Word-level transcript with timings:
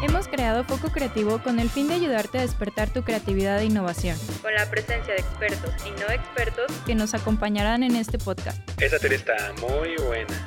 Hemos 0.00 0.28
creado 0.28 0.62
Foco 0.62 0.92
Creativo 0.92 1.42
con 1.42 1.58
el 1.58 1.68
fin 1.68 1.88
de 1.88 1.94
ayudarte 1.94 2.38
a 2.38 2.42
despertar 2.42 2.88
tu 2.88 3.02
creatividad 3.02 3.60
e 3.60 3.64
innovación. 3.64 4.16
Con 4.42 4.54
la 4.54 4.70
presencia 4.70 5.12
de 5.12 5.20
expertos 5.20 5.72
y 5.84 5.90
no 5.90 6.08
expertos 6.12 6.70
que 6.86 6.94
nos 6.94 7.14
acompañarán 7.14 7.82
en 7.82 7.96
este 7.96 8.16
podcast. 8.16 8.60
Esa 8.80 9.00
teoría 9.00 9.18
está 9.18 9.34
muy 9.60 9.96
buena. 10.06 10.44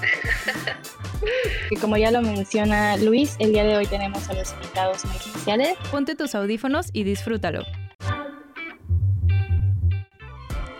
y 1.70 1.76
como 1.76 1.98
ya 1.98 2.10
lo 2.10 2.22
menciona 2.22 2.96
Luis, 2.96 3.36
el 3.40 3.52
día 3.52 3.64
de 3.64 3.76
hoy 3.76 3.86
tenemos 3.86 4.26
a 4.30 4.32
los 4.32 4.54
invitados 4.54 5.04
muy 5.04 5.16
especiales. 5.16 5.76
Ponte 5.90 6.14
tus 6.14 6.34
audífonos 6.34 6.88
y 6.94 7.04
disfrútalo. 7.04 7.66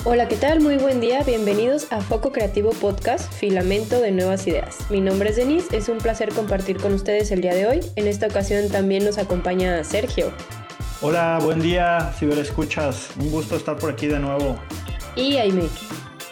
Hola, 0.06 0.28
¿qué 0.28 0.36
tal? 0.36 0.60
Muy 0.60 0.76
buen 0.76 1.00
día. 1.00 1.22
Bienvenidos 1.22 1.90
a 1.90 2.02
Foco 2.02 2.30
Creativo 2.30 2.72
Podcast, 2.72 3.32
Filamento 3.32 4.02
de 4.02 4.12
Nuevas 4.12 4.46
Ideas. 4.46 4.90
Mi 4.90 5.00
nombre 5.00 5.30
es 5.30 5.36
Denise, 5.36 5.74
es 5.74 5.88
un 5.88 5.96
placer 5.96 6.28
compartir 6.28 6.76
con 6.76 6.92
ustedes 6.92 7.30
el 7.30 7.40
día 7.40 7.54
de 7.54 7.66
hoy. 7.66 7.80
En 7.96 8.06
esta 8.06 8.26
ocasión 8.26 8.68
también 8.68 9.02
nos 9.02 9.16
acompaña 9.16 9.82
Sergio. 9.82 10.30
Hola, 11.00 11.38
buen 11.42 11.62
día, 11.62 12.12
escuchas. 12.20 13.16
Un 13.18 13.30
gusto 13.30 13.56
estar 13.56 13.78
por 13.78 13.92
aquí 13.92 14.06
de 14.06 14.18
nuevo. 14.18 14.60
Y 15.16 15.38
Aime. 15.38 15.70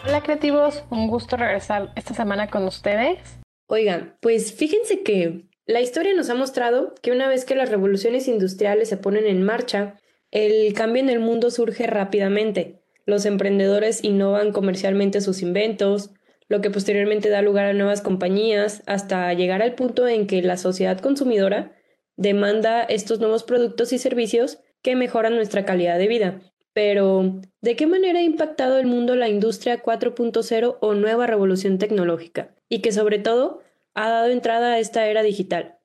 Hola 0.07 0.23
creativos, 0.23 0.85
un 0.91 1.09
gusto 1.09 1.39
regresar 1.39 1.95
esta 1.97 2.13
semana 2.13 2.49
con 2.49 2.65
ustedes. 2.65 3.21
Oigan, 3.69 4.19
pues 4.21 4.53
fíjense 4.53 5.03
que 5.03 5.47
la 5.65 5.81
historia 5.81 6.13
nos 6.13 6.29
ha 6.29 6.35
mostrado 6.35 6.95
que 7.01 7.11
una 7.11 7.27
vez 7.27 7.47
que 7.47 7.55
las 7.55 7.71
revoluciones 7.71 8.29
industriales 8.29 8.91
se 8.91 8.99
ponen 8.99 9.25
en 9.25 9.43
marcha, 9.43 9.99
el 10.31 10.75
cambio 10.75 11.03
en 11.03 11.09
el 11.09 11.21
mundo 11.21 11.51
surge 11.51 11.87
rápidamente. 11.87 12.82
Los 13.07 13.27
emprendedores 13.27 14.05
innovan 14.05 14.53
comercialmente 14.53 15.21
sus 15.21 15.43
inventos, 15.43 16.11
lo 16.49 16.61
que 16.61 16.71
posteriormente 16.71 17.31
da 17.31 17.43
lugar 17.43 17.67
a 17.67 17.73
nuevas 17.73 18.03
compañías, 18.03 18.83
hasta 18.87 19.33
llegar 19.33 19.63
al 19.63 19.75
punto 19.75 20.07
en 20.07 20.27
que 20.27 20.43
la 20.43 20.57
sociedad 20.57 20.99
consumidora 21.01 21.73
demanda 22.17 22.83
estos 22.83 23.21
nuevos 23.21 23.43
productos 23.43 23.93
y 23.93 23.99
servicios 23.99 24.59
que 24.83 24.97
mejoran 24.97 25.35
nuestra 25.35 25.65
calidad 25.65 25.99
de 25.99 26.09
vida. 26.09 26.41
Pero, 26.75 27.41
¿de 27.61 27.77
qué 27.77 27.87
manera 27.87 28.19
ha 28.19 28.23
impactado 28.23 28.79
el 28.79 28.87
mundo 28.87 29.15
la 29.15 29.29
industria 29.29 29.83
4.0 29.83 30.79
o 30.81 30.95
nueva 30.95 31.27
revolución 31.27 31.79
tecnológica? 31.79 32.55
Y 32.69 32.81
que 32.81 32.93
sobre 32.93 33.19
todo 33.19 33.61
ha 33.95 34.09
dado 34.09 34.29
entrada 34.31 34.75
a 34.75 34.79
esta 34.79 35.07
era 35.07 35.23
digital. 35.23 35.79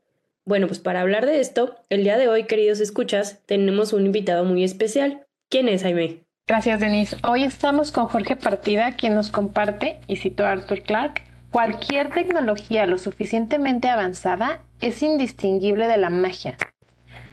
Bueno, 0.46 0.68
pues 0.68 0.80
para 0.80 1.02
hablar 1.02 1.26
de 1.26 1.42
esto, 1.42 1.76
el 1.90 2.04
día 2.04 2.18
de 2.18 2.30
hoy, 2.30 2.46
queridos 2.46 2.80
escuchas, 2.80 3.42
tenemos 3.46 3.92
un 3.92 4.06
invitado 4.06 4.46
muy 4.46 4.64
especial. 4.64 5.28
¿Quién 5.50 5.68
es 5.68 5.84
Jaime? 5.84 6.27
Gracias, 6.48 6.80
Denise. 6.80 7.18
Hoy 7.28 7.44
estamos 7.44 7.92
con 7.92 8.08
Jorge 8.08 8.38
Partida, 8.38 8.94
quien 8.94 9.16
nos 9.16 9.32
comparte, 9.32 10.00
y 10.08 10.16
cito 10.16 10.46
a 10.46 10.52
Arthur 10.52 10.82
Clarke, 10.82 11.24
cualquier 11.52 12.10
tecnología 12.14 12.86
lo 12.86 12.98
suficientemente 12.98 13.90
avanzada 13.90 14.62
es 14.80 15.04
indistinguible 15.04 15.90
de 15.90 15.98
la 15.98 16.10
magia. 16.10 16.56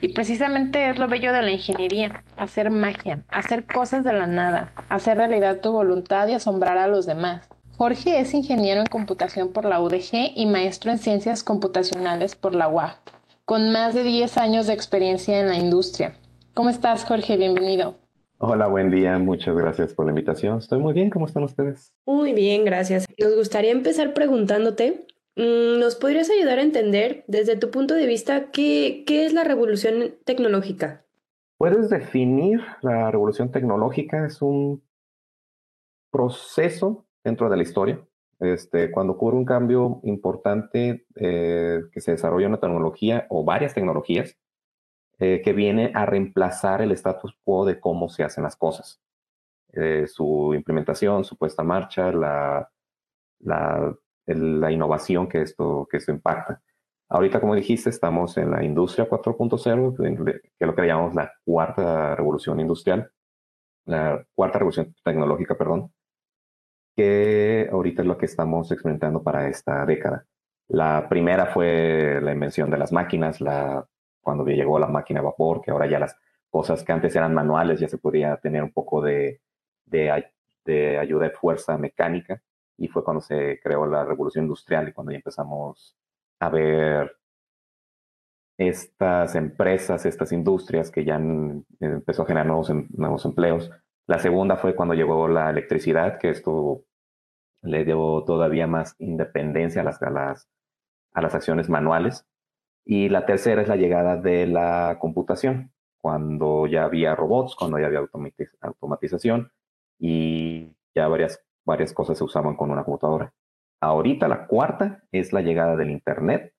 Y 0.00 0.08
precisamente 0.08 0.90
es 0.90 0.98
lo 0.98 1.06
bello 1.06 1.32
de 1.32 1.42
la 1.42 1.52
ingeniería, 1.52 2.24
hacer 2.36 2.72
magia, 2.72 3.22
hacer 3.28 3.66
cosas 3.66 4.02
de 4.02 4.14
la 4.14 4.26
nada, 4.26 4.72
hacer 4.88 5.16
realidad 5.16 5.60
tu 5.60 5.70
voluntad 5.70 6.26
y 6.26 6.32
asombrar 6.32 6.76
a 6.76 6.88
los 6.88 7.06
demás. 7.06 7.48
Jorge 7.76 8.18
es 8.18 8.34
ingeniero 8.34 8.80
en 8.80 8.88
computación 8.88 9.52
por 9.52 9.64
la 9.64 9.80
UDG 9.80 10.32
y 10.34 10.46
maestro 10.46 10.90
en 10.90 10.98
ciencias 10.98 11.44
computacionales 11.44 12.34
por 12.34 12.56
la 12.56 12.66
UAF, 12.66 12.96
con 13.44 13.70
más 13.70 13.94
de 13.94 14.02
10 14.02 14.38
años 14.38 14.66
de 14.66 14.72
experiencia 14.72 15.38
en 15.38 15.46
la 15.46 15.56
industria. 15.56 16.16
¿Cómo 16.52 16.68
estás, 16.68 17.04
Jorge? 17.04 17.36
Bienvenido. 17.36 18.03
Hola, 18.38 18.66
buen 18.66 18.90
día. 18.90 19.16
Muchas 19.18 19.56
gracias 19.56 19.94
por 19.94 20.06
la 20.06 20.10
invitación. 20.10 20.58
Estoy 20.58 20.80
muy 20.80 20.92
bien. 20.92 21.08
¿Cómo 21.08 21.26
están 21.26 21.44
ustedes? 21.44 21.94
Muy 22.04 22.32
bien, 22.32 22.64
gracias. 22.64 23.06
Nos 23.18 23.36
gustaría 23.36 23.70
empezar 23.70 24.12
preguntándote, 24.12 25.06
mm, 25.36 25.78
¿nos 25.78 25.94
podrías 25.94 26.28
ayudar 26.30 26.58
a 26.58 26.62
entender 26.62 27.24
desde 27.28 27.56
tu 27.56 27.70
punto 27.70 27.94
de 27.94 28.06
vista 28.06 28.50
qué, 28.50 29.04
qué 29.06 29.24
es 29.24 29.32
la 29.32 29.44
revolución 29.44 30.16
tecnológica? 30.24 31.04
Puedes 31.58 31.88
definir 31.88 32.60
la 32.82 33.10
revolución 33.10 33.52
tecnológica, 33.52 34.26
es 34.26 34.42
un 34.42 34.82
proceso 36.10 37.06
dentro 37.22 37.48
de 37.48 37.56
la 37.56 37.62
historia. 37.62 38.04
Este, 38.40 38.90
cuando 38.90 39.14
ocurre 39.14 39.36
un 39.36 39.44
cambio 39.44 40.00
importante 40.02 41.06
eh, 41.14 41.82
que 41.92 42.00
se 42.00 42.10
desarrolla 42.10 42.48
una 42.48 42.60
tecnología 42.60 43.26
o 43.30 43.44
varias 43.44 43.74
tecnologías, 43.74 44.36
eh, 45.18 45.40
que 45.42 45.52
viene 45.52 45.92
a 45.94 46.06
reemplazar 46.06 46.82
el 46.82 46.92
status 46.92 47.36
quo 47.44 47.64
de 47.64 47.78
cómo 47.80 48.08
se 48.08 48.24
hacen 48.24 48.44
las 48.44 48.56
cosas. 48.56 49.00
Eh, 49.72 50.06
su 50.06 50.52
implementación, 50.54 51.24
su 51.24 51.36
puesta 51.36 51.62
en 51.62 51.68
marcha, 51.68 52.12
la, 52.12 52.68
la, 53.40 54.72
innovación 54.72 55.28
que 55.28 55.42
esto, 55.42 55.86
que 55.90 55.98
esto 55.98 56.12
impacta. 56.12 56.62
Ahorita, 57.08 57.40
como 57.40 57.54
dijiste, 57.54 57.90
estamos 57.90 58.36
en 58.38 58.50
la 58.50 58.64
industria 58.64 59.08
4.0, 59.08 59.96
que 59.96 60.40
es 60.58 60.66
lo 60.66 60.74
que 60.74 60.86
llamamos 60.86 61.14
la 61.14 61.32
cuarta 61.44 62.16
revolución 62.16 62.60
industrial, 62.60 63.10
la 63.86 64.24
cuarta 64.34 64.58
revolución 64.58 64.94
tecnológica, 65.04 65.56
perdón, 65.56 65.92
que 66.96 67.68
ahorita 67.70 68.02
es 68.02 68.08
lo 68.08 68.18
que 68.18 68.26
estamos 68.26 68.70
experimentando 68.70 69.22
para 69.22 69.48
esta 69.48 69.84
década. 69.86 70.26
La 70.68 71.08
primera 71.08 71.46
fue 71.46 72.20
la 72.22 72.32
invención 72.32 72.70
de 72.70 72.78
las 72.78 72.92
máquinas, 72.92 73.40
la 73.40 73.86
cuando 74.24 74.44
llegó 74.46 74.78
la 74.80 74.88
máquina 74.88 75.20
a 75.20 75.24
vapor, 75.24 75.60
que 75.60 75.70
ahora 75.70 75.86
ya 75.86 76.00
las 76.00 76.16
cosas 76.50 76.84
que 76.84 76.92
antes 76.92 77.14
eran 77.16 77.34
manuales 77.34 77.80
ya 77.80 77.88
se 77.88 77.98
podía 77.98 78.36
tener 78.38 78.62
un 78.62 78.72
poco 78.72 79.02
de, 79.02 79.40
ayuda 79.92 81.24
de 81.24 81.30
fuerza 81.30 81.76
mecánica 81.78 82.42
y 82.76 82.88
fue 82.88 83.04
cuando 83.04 83.20
se 83.20 83.60
creó 83.62 83.86
la 83.86 84.04
revolución 84.04 84.44
industrial 84.44 84.88
y 84.88 84.92
cuando 84.92 85.12
ya 85.12 85.18
empezamos 85.18 85.96
a 86.40 86.48
ver 86.48 87.16
estas 88.56 89.34
empresas, 89.34 90.06
estas 90.06 90.32
industrias 90.32 90.90
que 90.90 91.04
ya 91.04 91.16
empezó 91.80 92.22
a 92.22 92.26
generar 92.26 92.46
nuevos, 92.46 92.70
em, 92.70 92.88
nuevos 92.96 93.24
empleos. 93.24 93.70
La 94.06 94.18
segunda 94.18 94.56
fue 94.56 94.74
cuando 94.76 94.94
llegó 94.94 95.28
la 95.28 95.50
electricidad, 95.50 96.18
que 96.18 96.30
esto 96.30 96.84
le 97.62 97.84
dio 97.84 98.22
todavía 98.24 98.66
más 98.66 98.94
independencia 98.98 99.82
a 99.82 99.84
las 101.20 101.34
acciones 101.34 101.68
manuales. 101.68 102.26
Y 102.84 103.08
la 103.08 103.24
tercera 103.24 103.62
es 103.62 103.68
la 103.68 103.76
llegada 103.76 104.16
de 104.16 104.46
la 104.46 104.98
computación, 105.00 105.72
cuando 106.04 106.66
ya 106.66 106.84
había 106.84 107.14
robots, 107.14 107.56
cuando 107.56 107.78
ya 107.78 107.86
había 107.86 108.06
automatización 108.60 109.50
y 109.98 110.68
ya 110.94 111.08
varias, 111.08 111.42
varias 111.64 111.94
cosas 111.94 112.18
se 112.18 112.24
usaban 112.24 112.56
con 112.56 112.70
una 112.70 112.84
computadora. 112.84 113.32
Ahorita 113.80 114.28
la 114.28 114.46
cuarta 114.46 115.02
es 115.12 115.32
la 115.32 115.40
llegada 115.40 115.76
del 115.76 115.90
Internet, 115.90 116.52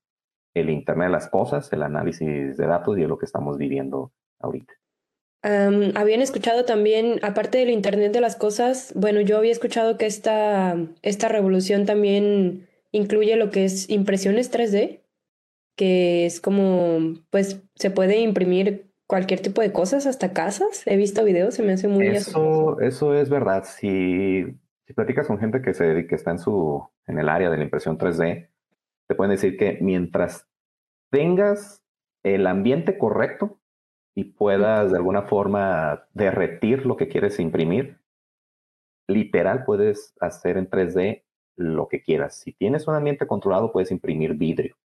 el 0.56 0.72
Internet 0.72 1.10
de 1.10 1.12
las 1.12 1.30
cosas, 1.30 1.72
el 1.74 1.84
análisis 1.84 2.58
de 2.58 2.66
datos 2.66 2.98
y 2.98 3.04
es 3.04 3.08
lo 3.08 3.20
que 3.20 3.26
estamos 3.26 3.60
viviendo 3.60 4.12
ahorita. 4.40 4.74
habían 5.44 6.22
escuchado 6.22 6.66
también, 6.66 7.20
aparte 7.22 7.60
del 7.60 7.70
Internet 7.70 8.14
de 8.14 8.22
las 8.22 8.36
cosas, 8.36 8.94
bueno, 8.96 9.22
yo 9.22 9.38
había 9.38 9.52
escuchado 9.52 9.98
que 9.98 10.08
esta, 10.08 10.76
esta 11.04 11.30
revolución 11.30 11.86
también 11.86 12.68
incluye 12.92 13.36
lo 13.36 13.52
que 13.52 13.66
es 13.66 13.90
impresiones 13.92 14.52
3D 14.52 15.05
que 15.76 16.26
es 16.26 16.40
como, 16.40 17.16
pues 17.30 17.62
se 17.76 17.92
puede 17.92 18.20
imprimir 18.20 18.92
cualquier 19.08 19.42
tipo 19.42 19.62
de 19.62 19.72
cosas, 19.72 20.06
hasta 20.06 20.34
casas. 20.34 20.84
He 20.86 20.98
visto 20.98 21.24
videos, 21.24 21.56
se 21.56 21.64
me 21.64 21.74
hace 21.74 21.88
muy 21.88 22.08
Eso, 22.08 22.80
eso 22.80 23.14
es 23.14 23.30
verdad. 23.30 23.66
Si, 23.66 24.46
si 24.86 24.94
platicas 24.94 25.28
con 25.28 25.40
gente 25.40 25.62
que, 25.62 25.74
se, 25.74 26.08
que 26.08 26.16
está 26.16 26.32
en, 26.32 26.40
su, 26.40 26.88
en 27.08 27.20
el 27.20 27.30
área 27.30 27.50
de 27.50 27.58
la 27.58 27.64
impresión 27.64 27.98
3D, 27.98 28.50
te 29.08 29.16
pueden 29.16 29.32
decir 29.32 29.58
que 29.58 29.78
mientras 29.82 30.48
tengas 31.12 31.84
el 32.24 32.48
ambiente 32.48 32.98
correcto 32.98 33.60
y 34.16 34.24
puedas 34.24 34.92
de 34.92 34.98
alguna 34.98 35.24
forma 35.24 36.08
derretir 36.14 36.86
lo 36.86 36.98
que 36.98 37.08
quieres 37.08 37.40
imprimir, 37.40 38.00
literal 39.08 39.66
puedes 39.66 40.16
hacer 40.20 40.58
en 40.58 40.70
3D 40.70 41.24
lo 41.58 41.88
que 41.88 42.02
quieras. 42.02 42.36
Si 42.38 42.54
tienes 42.54 42.88
un 42.88 42.96
ambiente 42.96 43.28
controlado, 43.28 43.72
puedes 43.72 43.92
imprimir 43.92 44.34
vidrio. 44.34 44.76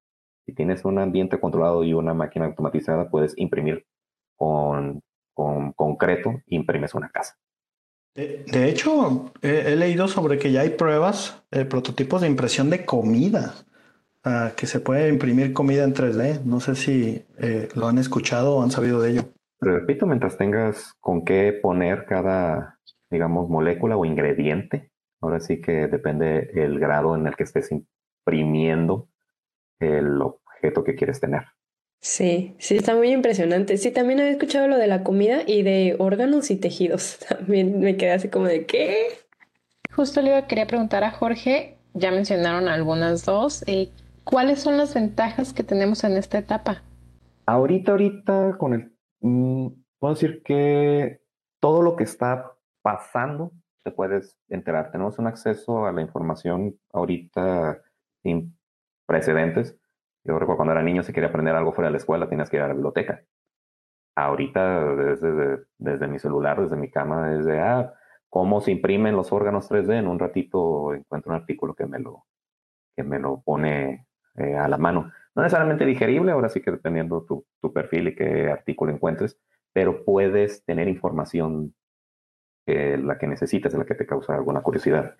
Si 0.50 0.56
tienes 0.56 0.84
un 0.84 0.98
ambiente 0.98 1.38
controlado 1.38 1.84
y 1.84 1.94
una 1.94 2.12
máquina 2.12 2.46
automatizada, 2.46 3.08
puedes 3.08 3.38
imprimir 3.38 3.86
con, 4.34 5.00
con 5.32 5.72
concreto, 5.74 6.42
imprimes 6.46 6.92
una 6.92 7.08
casa. 7.08 7.36
De, 8.16 8.68
hecho, 8.68 9.32
he, 9.42 9.76
leído 9.76 10.08
sobre 10.08 10.40
que 10.40 10.50
ya 10.50 10.62
hay 10.62 10.70
pruebas, 10.70 11.44
eh, 11.52 11.64
prototipos 11.64 12.22
de 12.22 12.26
impresión 12.26 12.68
de 12.68 12.84
comida, 12.84 13.54
ah, 14.24 14.50
que 14.56 14.66
se 14.66 14.80
puede 14.80 15.08
imprimir 15.08 15.52
comida 15.52 15.84
en 15.84 15.94
3D. 15.94 16.42
No 16.42 16.58
sé 16.58 16.74
si 16.74 17.24
eh, 17.38 17.68
lo 17.76 17.86
han 17.86 17.98
escuchado 17.98 18.56
o 18.56 18.62
han 18.64 18.72
sabido 18.72 19.00
de 19.00 19.12
ello. 19.12 19.22
repito, 19.60 20.04
mientras 20.04 20.36
tengas 20.36 20.94
con 20.98 21.24
qué 21.24 21.56
poner 21.62 22.06
cada, 22.06 22.80
digamos, 23.08 23.48
molécula 23.48 23.96
o 23.96 24.04
ingrediente, 24.04 24.90
ahora 25.20 25.38
sí 25.38 25.60
que 25.60 25.86
depende 25.86 26.50
el 26.54 26.80
grado 26.80 27.14
en 27.14 27.28
el 27.28 27.36
que 27.36 27.44
estés 27.44 27.70
imprimiendo 27.70 29.06
el 29.80 30.20
objeto 30.60 30.84
que 30.84 30.94
quieres 30.94 31.20
tener. 31.20 31.42
Sí, 32.00 32.54
sí, 32.58 32.76
está 32.76 32.94
muy 32.94 33.12
impresionante. 33.12 33.76
Sí, 33.76 33.90
también 33.90 34.20
había 34.20 34.32
escuchado 34.32 34.68
lo 34.68 34.78
de 34.78 34.86
la 34.86 35.02
comida 35.02 35.42
y 35.46 35.62
de 35.62 35.96
órganos 35.98 36.50
y 36.50 36.56
tejidos. 36.56 37.18
También 37.28 37.80
me 37.80 37.96
quedé 37.96 38.12
así 38.12 38.28
como 38.28 38.46
de 38.46 38.64
¿qué? 38.64 39.08
Justo 39.94 40.22
le 40.22 40.46
quería 40.46 40.66
preguntar 40.66 41.04
a 41.04 41.10
Jorge, 41.10 41.76
ya 41.92 42.10
mencionaron 42.10 42.68
algunas 42.68 43.24
dos, 43.24 43.64
eh, 43.66 43.90
¿cuáles 44.24 44.60
son 44.60 44.76
las 44.76 44.94
ventajas 44.94 45.52
que 45.52 45.64
tenemos 45.64 46.04
en 46.04 46.16
esta 46.16 46.38
etapa? 46.38 46.82
Ahorita, 47.44 47.92
ahorita, 47.92 48.56
con 48.56 48.74
el, 48.74 48.92
mm, 49.20 49.68
puedo 49.98 50.14
decir 50.14 50.42
que 50.42 51.20
todo 51.60 51.82
lo 51.82 51.96
que 51.96 52.04
está 52.04 52.52
pasando 52.82 53.52
te 53.82 53.90
puedes 53.90 54.38
enterar. 54.48 54.90
Tenemos 54.90 55.18
un 55.18 55.26
acceso 55.26 55.86
a 55.86 55.92
la 55.92 56.00
información 56.00 56.78
ahorita 56.92 57.82
sin 58.22 58.56
precedentes. 59.06 59.76
Yo 60.24 60.38
recuerdo 60.38 60.56
cuando 60.56 60.72
era 60.72 60.82
niño, 60.82 61.02
si 61.02 61.12
quería 61.12 61.28
aprender 61.28 61.54
algo 61.54 61.72
fuera 61.72 61.88
de 61.88 61.92
la 61.92 61.98
escuela, 61.98 62.28
tenías 62.28 62.50
que 62.50 62.56
ir 62.56 62.62
a 62.62 62.68
la 62.68 62.74
biblioteca. 62.74 63.22
Ahorita, 64.16 64.94
desde, 64.94 65.64
desde 65.78 66.08
mi 66.08 66.18
celular, 66.18 66.60
desde 66.60 66.76
mi 66.76 66.90
cama, 66.90 67.30
desde 67.30 67.60
ah, 67.60 67.94
cómo 68.28 68.60
se 68.60 68.72
imprimen 68.72 69.16
los 69.16 69.32
órganos 69.32 69.70
3D, 69.70 69.98
en 69.98 70.08
un 70.08 70.18
ratito 70.18 70.94
encuentro 70.94 71.30
un 71.32 71.36
artículo 71.36 71.74
que 71.74 71.86
me 71.86 71.98
lo, 71.98 72.26
que 72.96 73.02
me 73.02 73.18
lo 73.18 73.40
pone 73.40 74.06
eh, 74.36 74.56
a 74.56 74.68
la 74.68 74.76
mano. 74.78 75.12
No 75.34 75.42
necesariamente 75.42 75.86
digerible, 75.86 76.32
ahora 76.32 76.48
sí 76.48 76.60
que 76.60 76.72
dependiendo 76.72 77.24
tu, 77.24 77.46
tu 77.60 77.72
perfil 77.72 78.08
y 78.08 78.14
qué 78.14 78.50
artículo 78.50 78.92
encuentres, 78.92 79.38
pero 79.72 80.04
puedes 80.04 80.64
tener 80.64 80.88
información 80.88 81.74
la 82.66 83.18
que 83.18 83.26
necesitas, 83.26 83.74
la 83.74 83.84
que 83.84 83.94
te 83.94 84.06
causa 84.06 84.34
alguna 84.34 84.62
curiosidad. 84.62 85.16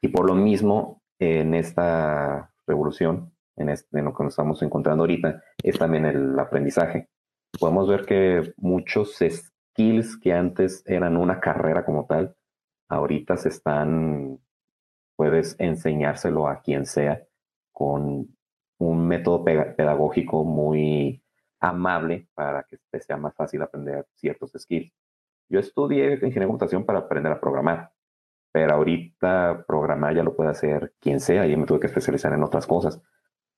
Y 0.00 0.08
por 0.08 0.26
lo 0.26 0.34
mismo, 0.34 1.02
en 1.18 1.54
esta 1.54 2.52
revolución, 2.66 3.31
en, 3.56 3.68
este, 3.68 3.98
en 3.98 4.06
lo 4.06 4.14
que 4.14 4.24
nos 4.24 4.32
estamos 4.32 4.62
encontrando 4.62 5.02
ahorita, 5.02 5.42
es 5.62 5.78
también 5.78 6.06
el 6.06 6.38
aprendizaje. 6.38 7.08
Podemos 7.58 7.88
ver 7.88 8.04
que 8.04 8.54
muchos 8.56 9.18
skills 9.18 10.16
que 10.18 10.32
antes 10.32 10.82
eran 10.86 11.16
una 11.16 11.40
carrera 11.40 11.84
como 11.84 12.06
tal, 12.06 12.34
ahorita 12.88 13.36
se 13.36 13.48
están, 13.48 14.38
puedes 15.16 15.56
enseñárselo 15.58 16.48
a 16.48 16.60
quien 16.60 16.86
sea 16.86 17.22
con 17.72 18.28
un 18.78 19.06
método 19.06 19.44
pedagógico 19.44 20.44
muy 20.44 21.22
amable 21.60 22.28
para 22.34 22.64
que 22.64 22.78
te 22.90 23.00
sea 23.00 23.16
más 23.16 23.34
fácil 23.34 23.62
aprender 23.62 24.06
ciertos 24.14 24.52
skills. 24.58 24.92
Yo 25.48 25.60
estudié 25.60 26.14
ingeniería 26.14 26.40
de 26.40 26.46
computación 26.46 26.84
para 26.84 27.00
aprender 27.00 27.32
a 27.32 27.40
programar, 27.40 27.92
pero 28.50 28.74
ahorita 28.74 29.64
programar 29.66 30.14
ya 30.14 30.22
lo 30.22 30.34
puede 30.34 30.50
hacer 30.50 30.94
quien 30.98 31.20
sea 31.20 31.46
y 31.46 31.56
me 31.56 31.66
tuve 31.66 31.80
que 31.80 31.86
especializar 31.86 32.32
en 32.32 32.42
otras 32.42 32.66
cosas. 32.66 33.00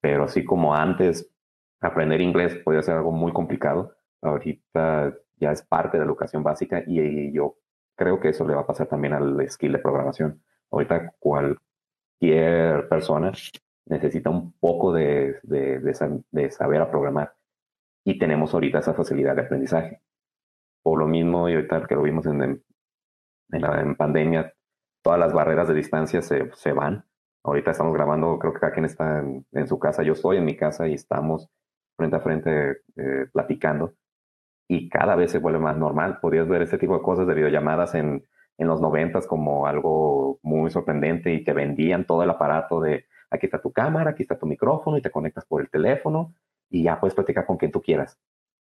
Pero 0.05 0.25
así 0.25 0.45
como 0.45 0.75
antes 0.75 1.33
aprender 1.81 2.21
inglés 2.21 2.57
podía 2.57 2.83
ser 2.83 2.97
algo 2.97 3.11
muy 3.11 3.33
complicado, 3.33 3.97
ahorita 4.21 5.15
ya 5.37 5.51
es 5.51 5.63
parte 5.63 5.97
de 5.97 6.05
la 6.05 6.11
educación 6.11 6.43
básica 6.43 6.85
y, 6.87 7.33
yo 7.33 7.57
creo 7.97 8.21
que 8.21 8.29
eso 8.29 8.47
le 8.47 8.55
va 8.55 8.61
a 8.61 8.67
pasar 8.67 8.87
también 8.87 9.15
al 9.15 9.49
skill 9.49 9.73
de 9.73 9.79
programación. 9.79 10.43
Ahorita 10.71 11.15
cualquier 11.19 12.87
persona 12.91 13.33
necesita 13.87 14.29
un 14.29 14.53
poco 14.61 14.93
de, 14.93 15.41
de, 15.43 16.51
saber 16.51 16.83
a 16.83 16.91
programar 16.91 17.33
y 18.05 18.19
tenemos 18.19 18.53
ahorita 18.53 18.81
esa 18.81 18.93
facilidad 18.93 19.35
de 19.37 19.43
aprendizaje. 19.43 20.03
Por 20.83 20.99
lo 20.99 21.07
mismo, 21.07 21.49
y 21.49 21.55
ahorita 21.55 21.87
que 21.87 21.95
lo 21.95 22.03
vimos 22.03 22.27
en, 22.27 22.63
la 23.49 23.95
pandemia, 23.97 24.53
todas 25.01 25.19
las 25.19 25.33
barreras 25.33 25.67
de 25.69 25.75
distancia 25.75 26.21
se, 26.21 26.51
se, 26.53 26.73
van. 26.75 27.07
Ahorita 27.45 27.73
estamos 27.73 27.95
grabando, 27.95 28.39
creo 28.39 28.55
que 28.55 28.61
cada 28.61 28.73
quien 28.73 28.87
está 28.87 29.21
en, 29.21 29.47
en, 29.53 29.69
su 29.69 29.79
casa, 29.79 30.03
yo 30.03 30.15
estoy 30.15 30.39
en 30.39 30.45
mi 30.45 30.57
casa 30.57 30.89
y 30.89 30.95
estamos 30.95 31.51
frente 31.97 32.17
a 32.17 32.21
frente 32.21 32.79
eh, 32.97 33.27
platicando 33.33 33.95
y 34.67 34.89
cada 34.89 35.15
vez 35.15 35.31
se 35.31 35.39
vuelve 35.39 35.59
más 35.59 35.77
normal. 35.77 36.19
Podías 36.21 36.49
ver 36.49 36.63
ese 36.63 36.79
tipo 36.79 36.95
de 36.97 37.03
cosas 37.03 37.27
de 37.27 37.35
videollamadas 37.35 37.95
en, 37.95 38.25
en 38.59 38.67
los 38.67 38.81
noventas 38.81 39.27
como 39.27 39.67
algo 39.67 40.39
muy 40.43 40.71
sorprendente 40.71 41.33
y 41.35 41.45
te 41.45 41.53
vendían 41.53 42.07
todo 42.07 42.23
el 42.23 42.31
aparato 42.31 42.81
de 42.81 43.07
aquí 43.31 43.47
está 43.47 43.61
tu 43.61 43.73
cámara, 43.73 44.11
aquí 44.11 44.23
está 44.23 44.39
tu 44.39 44.47
micrófono 44.47 44.97
y 44.97 45.03
te 45.03 45.11
conectas 45.11 45.45
por 45.45 45.61
el 45.61 45.69
teléfono 45.69 46.35
y 46.71 46.85
ya 46.85 46.99
puedes 46.99 47.15
platicar 47.15 47.47
con 47.47 47.57
quien 47.57 47.73
tú 47.73 47.83
quieras, 47.83 48.19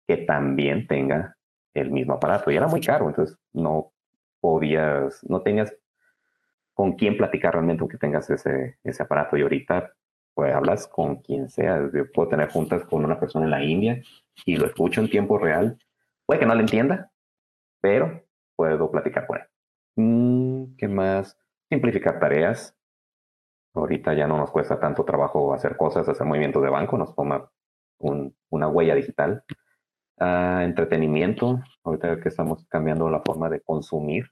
que 0.06 0.18
también 0.18 0.86
tenga 0.86 1.36
el 1.74 1.90
mismo 1.90 2.14
aparato. 2.14 2.50
Y 2.50 2.56
era 2.56 2.68
muy 2.68 2.80
caro, 2.80 3.08
entonces 3.08 3.36
no 3.52 3.92
podías, 4.40 5.22
no 5.28 5.42
tenías 5.42 5.74
con 6.80 6.94
quién 6.94 7.18
platicar 7.18 7.52
realmente 7.52 7.82
aunque 7.82 7.98
tengas 7.98 8.30
ese, 8.30 8.78
ese 8.82 9.02
aparato. 9.02 9.36
Y 9.36 9.42
ahorita, 9.42 9.92
pues 10.32 10.54
hablas 10.54 10.88
con 10.88 11.16
quien 11.16 11.50
sea. 11.50 11.90
Yo 11.92 12.10
puedo 12.10 12.30
tener 12.30 12.48
juntas 12.48 12.86
con 12.86 13.04
una 13.04 13.20
persona 13.20 13.44
en 13.44 13.50
la 13.50 13.62
India 13.62 14.02
y 14.46 14.56
lo 14.56 14.64
escucho 14.64 15.02
en 15.02 15.10
tiempo 15.10 15.36
real. 15.36 15.78
Puede 16.24 16.40
que 16.40 16.46
no 16.46 16.54
le 16.54 16.62
entienda, 16.62 17.12
pero 17.82 18.24
puedo 18.56 18.90
platicar 18.90 19.26
con 19.26 19.40
él. 19.40 19.44
Mm, 19.96 20.76
¿Qué 20.78 20.88
más? 20.88 21.36
Simplificar 21.68 22.18
tareas. 22.18 22.74
Ahorita 23.74 24.14
ya 24.14 24.26
no 24.26 24.38
nos 24.38 24.50
cuesta 24.50 24.80
tanto 24.80 25.04
trabajo 25.04 25.52
hacer 25.52 25.76
cosas, 25.76 26.08
hacer 26.08 26.26
movimientos 26.26 26.62
de 26.62 26.70
banco, 26.70 26.96
nos 26.96 27.14
toma 27.14 27.50
una 27.98 28.68
huella 28.68 28.94
digital. 28.94 29.44
Uh, 30.18 30.60
entretenimiento, 30.60 31.60
ahorita 31.84 32.20
que 32.22 32.30
estamos 32.30 32.66
cambiando 32.68 33.10
la 33.10 33.20
forma 33.20 33.50
de 33.50 33.60
consumir 33.60 34.30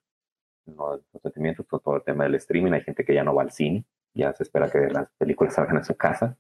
¿no? 0.76 1.00
entretenimiento, 1.12 1.64
todo, 1.64 1.80
todo 1.80 1.96
el 1.96 2.02
tema 2.02 2.24
del 2.24 2.36
streaming, 2.36 2.72
hay 2.72 2.82
gente 2.82 3.04
que 3.04 3.14
ya 3.14 3.24
no 3.24 3.34
va 3.34 3.42
al 3.42 3.50
cine, 3.50 3.84
ya 4.14 4.32
se 4.32 4.42
espera 4.42 4.70
que 4.70 4.78
las 4.88 5.10
películas 5.18 5.54
salgan 5.56 5.78
en 5.78 5.84
su 5.84 5.96
casa. 5.96 6.36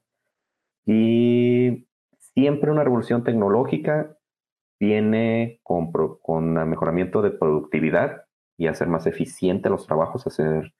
Y 0.86 1.86
siempre 2.18 2.70
una 2.70 2.84
revolución 2.84 3.24
tecnológica 3.24 4.16
viene 4.80 5.60
con, 5.62 5.92
con 6.22 6.54
mejoramiento 6.68 7.20
de 7.22 7.32
productividad 7.32 8.24
y 8.56 8.68
hacer 8.68 8.88
más 8.88 9.06
eficiente 9.06 9.70
los 9.70 9.86
trabajos, 9.86 10.26
hacer 10.26 10.72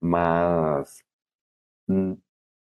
más, 0.00 1.04
mm, 1.86 2.12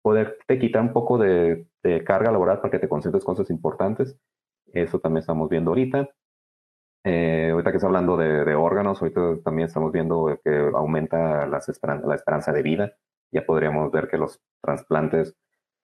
poderte 0.01 0.59
quitar 0.59 0.81
un 0.81 0.93
poco 0.93 1.17
de, 1.17 1.67
de 1.83 2.03
carga 2.03 2.31
laboral 2.31 2.59
para 2.59 2.71
que 2.71 2.79
te 2.79 2.89
concentres 2.89 3.23
en 3.23 3.25
cosas 3.25 3.49
importantes 3.49 4.17
eso 4.73 4.99
también 4.99 5.21
estamos 5.21 5.49
viendo 5.49 5.71
ahorita. 5.71 6.09
Eh, 7.03 7.49
ahorita 7.51 7.71
que 7.71 7.77
está 7.77 7.87
hablando 7.87 8.15
de, 8.17 8.53
órganos, 8.55 9.01
ahorita 9.01 9.37
también 9.43 9.67
estamos 9.67 9.91
viendo 9.91 10.39
que 10.43 10.71
aumenta 10.73 11.47
la 11.47 11.57
esperanza 12.15 12.51
de 12.51 12.61
vida. 12.61 12.93
Ya 13.31 13.45
podríamos 13.45 13.91
ver 13.91 14.07
que 14.07 14.17
los 14.17 14.39
trasplantes, 14.61 15.35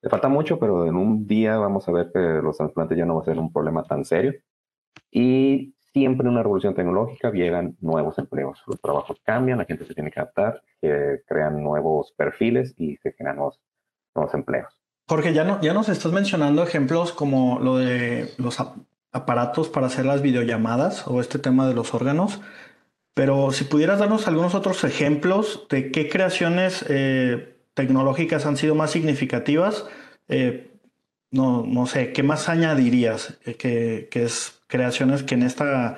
le 0.01 0.09
falta 0.09 0.27
mucho, 0.27 0.59
pero 0.59 0.85
en 0.85 0.95
un 0.95 1.25
día 1.25 1.57
vamos 1.57 1.87
a 1.87 1.91
ver 1.91 2.11
que 2.13 2.19
los 2.19 2.57
trasplantes 2.57 2.97
ya 2.97 3.05
no 3.05 3.15
va 3.15 3.21
a 3.21 3.25
ser 3.25 3.39
un 3.39 3.51
problema 3.51 3.83
tan 3.83 4.05
serio. 4.05 4.33
Y 5.09 5.75
siempre 5.93 6.27
en 6.27 6.33
una 6.33 6.43
revolución 6.43 6.75
tecnológica 6.75 7.31
llegan 7.31 7.75
nuevos 7.81 8.19
empleos. 8.19 8.61
Los 8.67 8.79
trabajos 8.79 9.19
cambian, 9.23 9.57
la 9.57 9.65
gente 9.65 9.85
se 9.85 9.95
tiene 9.95 10.11
que 10.11 10.19
adaptar, 10.19 10.61
que 10.81 11.21
crean 11.25 11.63
nuevos 11.63 12.13
perfiles 12.15 12.75
y 12.77 12.97
se 12.97 13.13
generan 13.13 13.37
nuevos 13.37 14.33
empleos. 14.33 14.79
Jorge, 15.07 15.33
ya, 15.33 15.45
no, 15.45 15.61
ya 15.61 15.73
nos 15.73 15.87
estás 15.89 16.11
mencionando 16.11 16.61
ejemplos 16.63 17.13
como 17.13 17.59
lo 17.59 17.77
de 17.77 18.29
los 18.37 18.59
aparatos 19.11 19.69
para 19.69 19.87
hacer 19.87 20.06
las 20.06 20.21
videollamadas 20.21 21.07
o 21.07 21.21
este 21.21 21.40
tema 21.40 21.68
de 21.68 21.73
los 21.73 21.94
órganos, 21.94 22.42
pero 23.14 23.52
si 23.52 23.64
pudieras 23.64 23.99
darnos 23.99 24.28
algunos 24.28 24.54
otros 24.54 24.83
ejemplos 24.83 25.66
de 25.69 25.92
qué 25.92 26.07
creaciones 26.07 26.85
eh, 26.87 27.56
tecnológicas 27.73 28.45
han 28.45 28.57
sido 28.57 28.76
más 28.76 28.92
significativas, 28.92 29.87
eh, 30.28 30.71
no, 31.31 31.66
no 31.66 31.87
sé, 31.87 32.14
¿qué 32.14 32.23
más 32.23 32.47
añadirías? 32.47 33.40
Eh, 33.45 33.56
que, 33.56 34.07
que, 34.11 34.23
es 34.23 34.61
creaciones 34.68 35.23
que 35.23 35.35
en 35.35 35.44
esta 35.44 35.97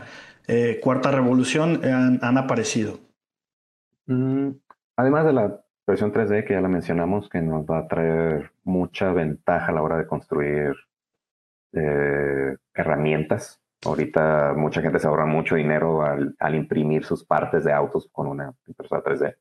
cuarta 0.81 1.11
revolución 1.11 1.85
han, 1.85 2.19
han 2.23 2.37
aparecido. 2.39 2.99
Mm, 4.07 4.49
además 4.95 5.25
de 5.25 5.33
la 5.33 5.61
versión 5.85 6.11
3D 6.11 6.43
que 6.45 6.53
ya 6.53 6.61
la 6.61 6.69
mencionamos, 6.69 7.29
que 7.29 7.41
nos 7.41 7.65
va 7.65 7.79
a 7.79 7.87
traer 7.87 8.51
mucha 8.63 9.11
ventaja 9.13 9.67
a 9.67 9.75
la 9.75 9.83
hora 9.83 9.97
de 9.97 10.07
construir 10.07 10.75
eh, 11.73 12.55
herramientas. 12.73 13.61
Ahorita 13.85 14.53
mucha 14.57 14.81
gente 14.81 14.99
se 14.99 15.07
ahorra 15.07 15.25
mucho 15.25 15.55
dinero 15.55 16.01
al, 16.03 16.55
imprimir 16.55 17.05
sus 17.05 17.23
partes 17.25 17.63
de 17.63 17.71
autos 17.73 18.09
con 18.11 18.27
una 18.27 18.53
impresora 18.67 19.03
3D. 19.03 19.35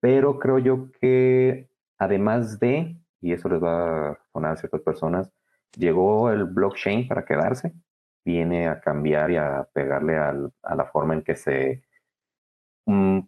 Pero 0.00 0.38
creo 0.38 0.58
yo 0.58 0.90
que 1.00 1.68
además 1.98 2.60
de, 2.60 2.96
y 3.20 3.32
eso 3.32 3.48
les 3.48 3.62
va 3.62 4.10
a 4.10 4.18
sonar 4.32 4.52
a 4.52 4.56
ciertas 4.56 4.82
personas, 4.82 5.30
llegó 5.76 6.30
el 6.30 6.44
blockchain 6.44 7.08
para 7.08 7.24
quedarse, 7.24 7.72
viene 8.24 8.68
a 8.68 8.80
cambiar 8.80 9.30
y 9.30 9.36
a 9.36 9.68
pegarle 9.72 10.16
a 10.16 10.74
la 10.74 10.84
forma 10.86 11.14
en 11.14 11.22
que 11.22 11.36
se 11.36 11.82
mm, 12.86 13.20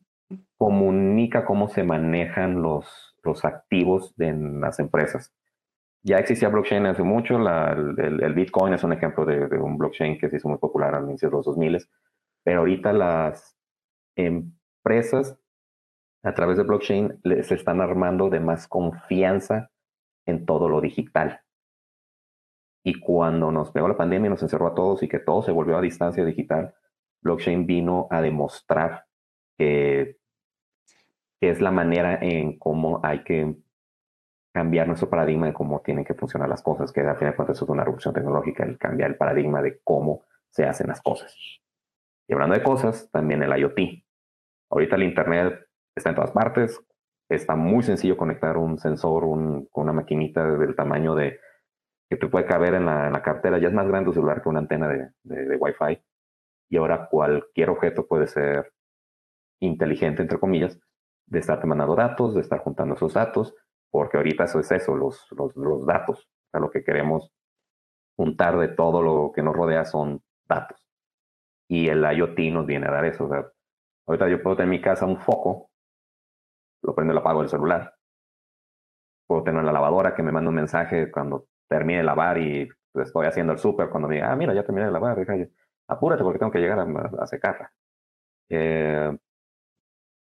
comunica 0.57 1.45
cómo 1.45 1.68
se 1.68 1.85
manejan 1.85 2.62
los, 2.62 3.16
los 3.23 3.45
activos 3.45 4.14
de, 4.16 4.28
en 4.28 4.61
las 4.61 4.78
empresas. 4.78 5.33
Ya 6.02 6.18
existía 6.18 6.48
blockchain 6.48 6.86
hace 6.86 7.02
mucho, 7.02 7.36
el, 7.36 8.34
Bitcoin 8.34 8.72
es 8.72 8.84
un 8.84 8.92
ejemplo 8.92 9.24
de, 9.24 9.46
un 9.58 9.76
blockchain 9.76 10.18
que 10.18 10.30
se 10.30 10.36
hizo 10.36 10.48
muy 10.48 10.58
popular 10.58 10.94
al 10.94 11.04
inicio 11.04 11.28
de 11.28 11.36
los 11.36 11.46
2000, 11.46 11.78
pero 12.44 12.60
ahorita 12.60 12.92
las 12.92 13.56
empresas 14.16 15.38
a 16.22 16.34
través 16.34 16.56
de 16.56 16.62
blockchain 16.62 17.20
se 17.42 17.54
están 17.54 17.80
armando 17.80 18.30
de 18.30 18.40
más 18.40 18.68
confianza 18.68 19.70
en 20.26 20.46
todo 20.46 20.68
lo 20.68 20.80
digital. 20.80 21.40
Y 22.84 23.00
cuando 23.00 23.50
nos 23.50 23.70
pegó 23.72 23.88
la 23.88 23.96
pandemia 23.96 24.28
y 24.28 24.30
nos 24.30 24.42
encerró 24.42 24.68
a 24.68 24.74
todos 24.74 25.02
y 25.02 25.08
que 25.08 25.18
todo 25.18 25.42
se 25.42 25.52
volvió 25.52 25.76
a 25.76 25.82
distancia 25.82 26.24
digital, 26.24 26.74
blockchain 27.22 27.66
vino 27.66 28.06
a 28.10 28.22
demostrar 28.22 29.04
que 29.56 30.18
es 31.40 31.60
la 31.60 31.70
manera 31.70 32.18
en 32.20 32.58
cómo 32.58 33.00
hay 33.02 33.24
que 33.24 33.56
cambiar 34.58 34.88
nuestro 34.88 35.08
paradigma 35.08 35.46
de 35.46 35.52
cómo 35.52 35.82
tienen 35.82 36.04
que 36.04 36.14
funcionar 36.14 36.48
las 36.48 36.64
cosas, 36.64 36.90
que 36.90 37.00
al 37.00 37.16
final 37.16 37.32
de 37.32 37.36
cuentas 37.36 37.62
es 37.62 37.68
una 37.68 37.84
revolución 37.84 38.12
tecnológica, 38.12 38.64
el 38.64 38.76
cambiar 38.76 39.10
el 39.10 39.16
paradigma 39.16 39.62
de 39.62 39.78
cómo 39.84 40.24
se 40.50 40.64
hacen 40.64 40.88
las 40.88 41.00
cosas. 41.00 41.32
Y 42.26 42.32
hablando 42.32 42.56
de 42.56 42.64
cosas, 42.64 43.08
también 43.12 43.40
el 43.44 43.56
IoT. 43.56 43.78
Ahorita 44.70 44.96
el 44.96 45.04
Internet 45.04 45.64
está 45.94 46.10
en 46.10 46.16
todas 46.16 46.32
partes, 46.32 46.84
está 47.28 47.54
muy 47.54 47.84
sencillo 47.84 48.16
conectar 48.16 48.56
un 48.56 48.78
sensor 48.78 49.22
con 49.22 49.68
una 49.84 49.92
maquinita 49.92 50.44
del 50.44 50.74
tamaño 50.74 51.14
de 51.14 51.38
que 52.10 52.16
te 52.16 52.26
puede 52.26 52.44
caber 52.44 52.74
en 52.74 52.86
la, 52.86 53.22
cartera, 53.22 53.58
ya 53.58 53.68
es 53.68 53.74
más 53.74 53.86
grande 53.86 54.06
tu 54.06 54.14
celular 54.14 54.42
que 54.42 54.48
una 54.48 54.58
antena 54.58 54.88
de, 54.88 55.10
de, 55.22 55.56
Wi-Fi. 55.56 56.02
Y 56.70 56.78
ahora 56.78 57.06
cualquier 57.08 57.70
objeto 57.70 58.08
puede 58.08 58.26
ser 58.26 58.72
inteligente, 59.60 60.20
entre 60.22 60.40
comillas, 60.40 60.80
de 61.26 61.38
estar 61.38 61.64
mandando 61.64 61.94
datos, 61.94 62.34
de 62.34 62.40
estar 62.40 62.58
juntando 62.58 62.96
esos 62.96 63.14
datos, 63.14 63.54
porque 63.90 64.16
ahorita 64.16 64.45
eso 64.45 64.61
es 64.61 64.71
eso, 64.71 64.97
los, 64.97 65.26
los, 65.33 65.87
datos. 65.87 66.21
O 66.21 66.50
sea, 66.50 66.61
lo 66.61 66.71
que 66.71 66.85
queremos 66.85 67.33
juntar 68.16 68.59
de 68.59 68.68
todo 68.68 69.02
lo 69.02 69.33
que 69.33 69.42
nos 69.42 69.54
rodea 69.54 69.85
son 69.85 70.23
datos. 70.49 70.85
Y 71.68 71.88
el 71.88 72.02
IoT 72.02 72.38
nos 72.52 72.66
viene 72.66 72.87
a 72.87 72.90
dar 72.90 73.04
eso. 73.04 73.26
O 73.26 73.28
sea, 73.28 73.47
ahorita 74.07 74.28
yo 74.28 74.42
puedo 74.42 74.57
tener 74.57 74.73
en 74.73 74.78
mi 74.78 74.80
casa 74.80 75.07
un 75.07 75.21
foco, 75.21 75.71
lo 76.83 76.95
prendo 76.95 77.12
y 77.12 77.14
lo 77.14 77.21
apago 77.21 77.40
del 77.40 77.50
celular. 77.50 77.95
Puedo 79.26 79.45
tener 79.45 79.62
la 79.62 79.73
lavadora 79.73 80.14
que 80.14 80.23
me 80.23 80.33
manda 80.33 80.49
un 80.49 80.57
mensaje 80.57 81.11
cuando 81.11 81.49
termine 81.68 81.99
de 81.99 82.04
lavar 82.04 82.38
y 82.38 82.68
estoy 82.95 83.26
haciendo 83.26 83.52
el 83.52 83.59
súper, 83.59 83.90
cuando 83.90 84.09
me 84.09 84.16
diga, 84.16 84.33
ah, 84.33 84.37
mira, 84.37 84.54
ya 84.54 84.64
terminé 84.64 84.87
de 84.87 84.92
lavar, 84.92 85.18
apúrate 85.88 86.23
porque 86.23 86.38
tengo 86.38 86.52
que 86.52 86.61
llegar 86.61 86.78
a, 86.78 87.23
a 87.23 87.26
secarla. 87.26 87.73
Eh, 88.49 89.16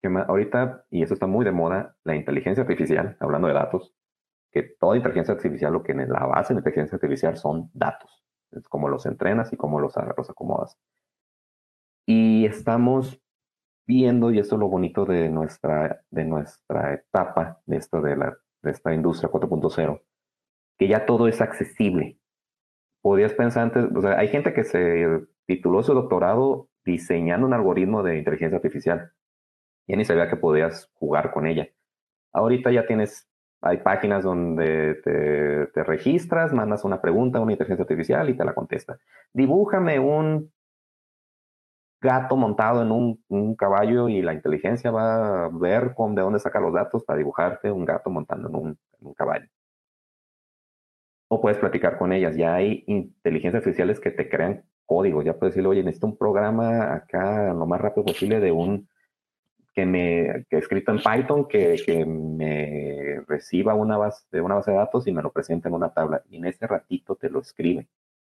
ahorita, 0.08 0.86
y 0.89 1.03
eso 1.03 1.13
está 1.13 1.27
muy 1.27 1.46
de 1.46 1.51
moda, 1.51 1.96
la 2.03 2.15
inteligencia 2.15 2.63
artificial, 2.63 3.17
hablando 3.20 3.48
de 3.48 3.53
datos, 3.53 3.93
que 4.51 4.63
toda 4.63 4.98
inteligencia 4.98 5.34
artificial, 5.34 5.74
lo 5.74 5.84
que 5.84 5.93
en 5.93 6.10
la 6.10 6.25
base 6.25 6.53
de 6.53 6.60
inteligencia 6.60 6.96
artificial 6.96 7.38
son 7.38 7.70
datos. 7.74 8.24
Es 8.51 8.67
como 8.67 8.89
los 8.89 9.05
entrenas 9.05 9.53
y 9.53 9.58
cómo 9.58 9.79
los, 9.79 9.93
los 10.17 10.29
acomodas. 10.29 10.77
Y 12.05 12.46
estamos 12.46 13.22
viendo, 13.88 14.31
y 14.31 14.39
esto 14.39 14.55
es 14.55 14.60
lo 14.60 14.67
bonito 14.67 15.05
de 15.05 15.29
nuestra, 15.29 16.03
de 16.10 16.25
nuestra 16.25 16.93
etapa, 16.93 17.62
de, 17.65 17.77
esto 17.77 18.01
de, 18.01 18.17
la, 18.17 18.38
de 18.62 18.72
esta 18.72 18.93
industria 18.93 19.31
4.0, 19.31 20.01
que 20.77 20.88
ya 20.88 21.05
todo 21.05 21.27
es 21.27 21.41
accesible. 21.41 22.20
Podías 23.01 23.34
pensar 23.34 23.63
antes, 23.63 23.86
o 23.96 24.01
sea, 24.01 24.17
hay 24.20 24.27
gente 24.27 24.53
que 24.53 24.63
se 24.63 25.22
tituló 25.46 25.84
su 25.84 25.93
doctorado 25.93 26.70
diseñando 26.84 27.48
un 27.48 27.53
algoritmo 27.53 28.03
de 28.03 28.17
inteligencia 28.17 28.58
artificial 28.58 29.12
ya 29.91 29.98
ni 29.98 30.05
sabía 30.05 30.29
que 30.29 30.38
podías 30.38 30.89
jugar 30.93 31.31
con 31.31 31.45
ella. 31.45 31.67
Ahorita 32.31 32.71
ya 32.71 32.88
tienes, 32.88 33.29
hay 33.62 33.79
páginas 33.79 34.24
donde 34.24 34.95
te, 35.03 35.83
registras, 35.83 36.53
mandas 36.53 36.86
una 36.86 37.01
pregunta 37.01 37.39
a 37.39 37.41
una 37.41 37.51
inteligencia 37.51 37.83
artificial 37.83 38.29
y 38.29 38.38
te 38.38 38.45
la 38.45 38.55
contesta. 38.55 38.98
Dibújame 39.33 40.00
un 40.00 40.50
gato 42.00 42.38
montado 42.38 42.81
en 42.83 42.91
un, 43.29 43.55
caballo 43.55 44.07
y 44.07 44.21
la 44.21 44.33
inteligencia 44.33 44.91
va 44.91 45.45
a 45.45 45.50
ver 45.50 45.93
con, 45.93 46.15
de 46.15 46.21
dónde 46.21 46.39
saca 46.39 46.62
los 46.62 46.74
datos 46.74 47.03
para 47.03 47.17
dibujarte 47.17 47.69
un 47.69 47.83
gato 47.83 48.10
montando 48.10 48.48
en 48.48 48.55
un, 48.55 48.67
en 49.00 49.07
un 49.07 49.13
caballo. 49.13 49.48
O 51.27 51.41
puedes 51.41 51.60
platicar 51.60 51.98
con 51.98 52.13
ellas. 52.13 52.38
Ya 52.38 52.55
hay 52.55 52.86
inteligencias 52.88 53.62
artificiales 53.62 54.00
que 54.00 54.12
te 54.12 54.29
crean 54.29 54.63
código. 54.86 55.21
Ya 55.21 55.33
puedes 55.38 55.53
decirle, 55.53 55.69
oye, 55.69 55.83
necesito 55.83 56.07
un 56.07 56.17
programa 56.17 56.93
acá 56.93 57.53
lo 57.53 57.65
más 57.65 57.81
rápido 57.81 58.05
posible 58.05 58.39
de 58.39 58.51
un 58.53 58.88
que 59.73 59.85
me 59.85 60.45
que 60.49 60.57
escrito 60.57 60.91
en 60.91 60.97
Python 60.97 61.47
que, 61.47 61.81
que, 61.85 62.05
me 62.05 63.21
reciba 63.27 63.73
una 63.73 63.97
base 63.97 64.25
de 64.31 64.41
una 64.41 64.55
base 64.55 64.71
de 64.71 64.77
datos 64.77 65.07
y 65.07 65.11
me 65.11 65.21
lo 65.21 65.31
presente 65.31 65.69
en 65.69 65.75
una 65.75 65.93
tabla. 65.93 66.23
Y 66.29 66.37
en 66.37 66.45
ese 66.45 66.67
ratito 66.67 67.15
te 67.15 67.29
lo 67.29 67.39
escribe. 67.39 67.87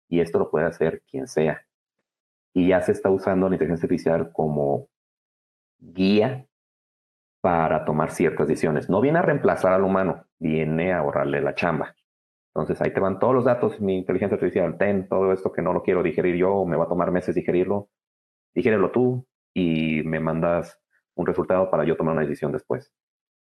Y 0.09 0.21
esto 0.21 0.39
lo 0.39 0.51
puede 0.51 0.67
hacer 0.67 1.03
quien 1.11 1.27
sea. 1.29 1.67
Y 2.55 2.69
ya 2.69 2.81
se 2.81 2.93
está 2.93 3.11
usando 3.11 3.49
la 3.49 3.57
inteligencia 3.57 3.85
artificial 3.85 4.33
como 4.33 4.89
guía 5.79 6.47
para 7.41 7.85
tomar 7.85 8.11
ciertas 8.11 8.49
decisiones. 8.49 8.89
No 8.89 9.01
viene 9.01 9.19
a 9.19 9.23
reemplazar 9.23 9.73
al 9.73 9.85
humano 9.85 10.27
viene 10.39 10.93
a 10.93 10.99
ahorrarle 10.99 11.41
la 11.41 11.55
chamba. 11.55 11.95
Entonces 12.55 12.81
ahí 12.81 12.93
te 12.93 13.01
van 13.01 13.19
todos 13.19 13.35
los 13.35 13.45
datos 13.45 13.81
mi 13.81 13.99
inteligencia 13.99 14.37
artificial 14.37 14.79
ten 14.79 15.09
todo 15.09 15.33
esto 15.33 15.53
que 15.53 15.63
no 15.63 15.73
lo 15.73 15.83
quiero 15.83 16.03
digerir 16.03 16.37
yo 16.37 16.65
me 16.65 16.77
va 16.77 16.85
a 16.85 16.89
tomar 16.89 17.11
meses 17.11 17.35
digerirlo 17.35 17.91
digérelo 18.55 18.91
tú 18.91 19.27
y 19.53 20.03
me 20.05 20.21
mandas 20.21 20.81
un 21.17 21.27
resultado 21.27 21.71
para 21.71 21.85
yo 21.85 21.97
tomar 21.97 22.13
una 22.13 22.23
decisión 22.23 22.53
después. 22.53 22.93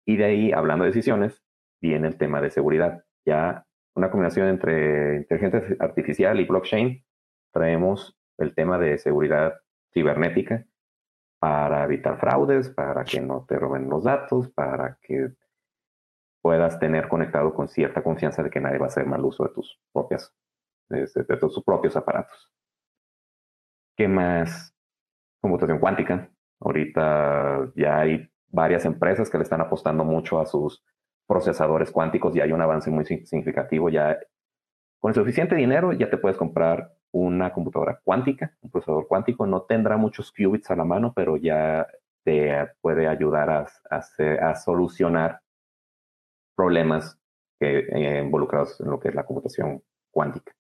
Y 0.06 0.18
de 0.18 0.26
ahí, 0.26 0.52
hablando 0.52 0.86
de 0.86 0.92
decisiones, 0.92 1.44
viene 1.82 2.08
el 2.08 2.18
tema 2.18 2.40
de 2.40 2.50
seguridad. 2.50 3.04
Ya 3.26 3.66
una 3.96 4.10
combinación 4.10 4.48
entre 4.48 5.18
inteligencia 5.18 5.76
artificial 5.80 6.40
y 6.40 6.46
blockchain, 6.46 7.04
traemos 7.52 8.18
el 8.38 8.54
tema 8.54 8.78
de 8.78 8.98
seguridad 9.00 9.60
cibernética 9.92 10.66
para 11.40 11.84
evitar 11.84 12.20
fraudes, 12.20 12.70
para 12.70 13.04
que 13.04 13.20
no 13.20 13.46
te 13.48 13.58
roben 13.58 13.90
los 13.90 14.04
datos, 14.04 14.50
para 14.52 14.98
que 15.02 15.34
puedas 16.42 16.80
tener 16.80 17.10
conectado 17.10 17.54
con 17.54 17.68
cierta 17.68 18.04
confianza 18.04 18.44
de 18.44 18.50
que 18.50 18.62
nadie 18.62 18.78
va 18.78 18.86
a 18.86 18.90
hacer 18.90 19.06
mal 19.06 19.26
uso 19.26 19.44
de 19.44 19.54
tus 19.54 19.80
propias, 19.92 20.34
de, 20.90 21.02
de 21.06 21.38
tus 21.38 21.64
propios 21.64 21.96
aparatos. 21.96 22.54
¿Qué 23.96 24.08
más? 24.08 24.74
Computación 25.42 25.80
cuántica, 25.80 26.32
Ahorita 26.60 27.72
ya 27.76 28.00
hay 28.00 28.30
varias 28.50 28.86
empresas 28.86 29.30
que 29.30 29.38
le 29.38 29.44
están 29.44 29.62
apostando 29.62 30.04
mucho 30.04 30.40
a 30.40 30.46
sus 30.46 30.84
procesadores 31.28 31.92
cuánticos 31.92 32.36
y 32.36 32.42
hay 32.42 32.52
un 32.52 32.62
avance 32.62 32.90
muy 32.90 33.06
significativo. 33.06 33.90
Ya 33.90 34.18
con 35.00 35.14
suficiente 35.14 35.56
dinero 35.56 35.94
ya 35.94 36.10
te 36.10 36.18
puedes 36.18 36.38
comprar 36.38 36.94
una 37.12 37.54
computadora 37.54 38.00
cuántica, 38.04 38.56
un 38.62 38.72
procesador 38.72 39.08
cuántico. 39.08 39.46
No 39.46 39.64
tendrá 39.64 39.98
muchos 39.98 40.32
qubits 40.32 40.72
a 40.72 40.76
la 40.76 40.86
mano, 40.86 41.14
pero 41.16 41.38
ya 41.38 41.88
te 42.24 42.68
puede 42.82 43.08
ayudar 43.08 43.50
a, 43.50 43.68
a, 43.90 44.56
solucionar 44.56 45.42
problemas 46.56 47.18
que, 47.60 47.88
eh, 47.90 48.22
involucrados 48.24 48.80
en 48.82 48.90
lo 48.90 49.00
que 49.00 49.10
es 49.10 49.16
la 49.16 49.26
computación 49.26 49.82
cuántica. 50.12 50.54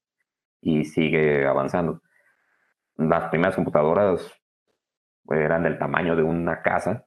Y 0.61 0.85
sigue 0.85 1.45
avanzando. 1.45 2.01
Las 2.95 3.29
primeras 3.29 3.55
computadoras 3.55 4.31
eran 5.29 5.63
del 5.63 5.77
tamaño 5.77 6.15
de 6.15 6.23
una 6.23 6.61
casa, 6.61 7.05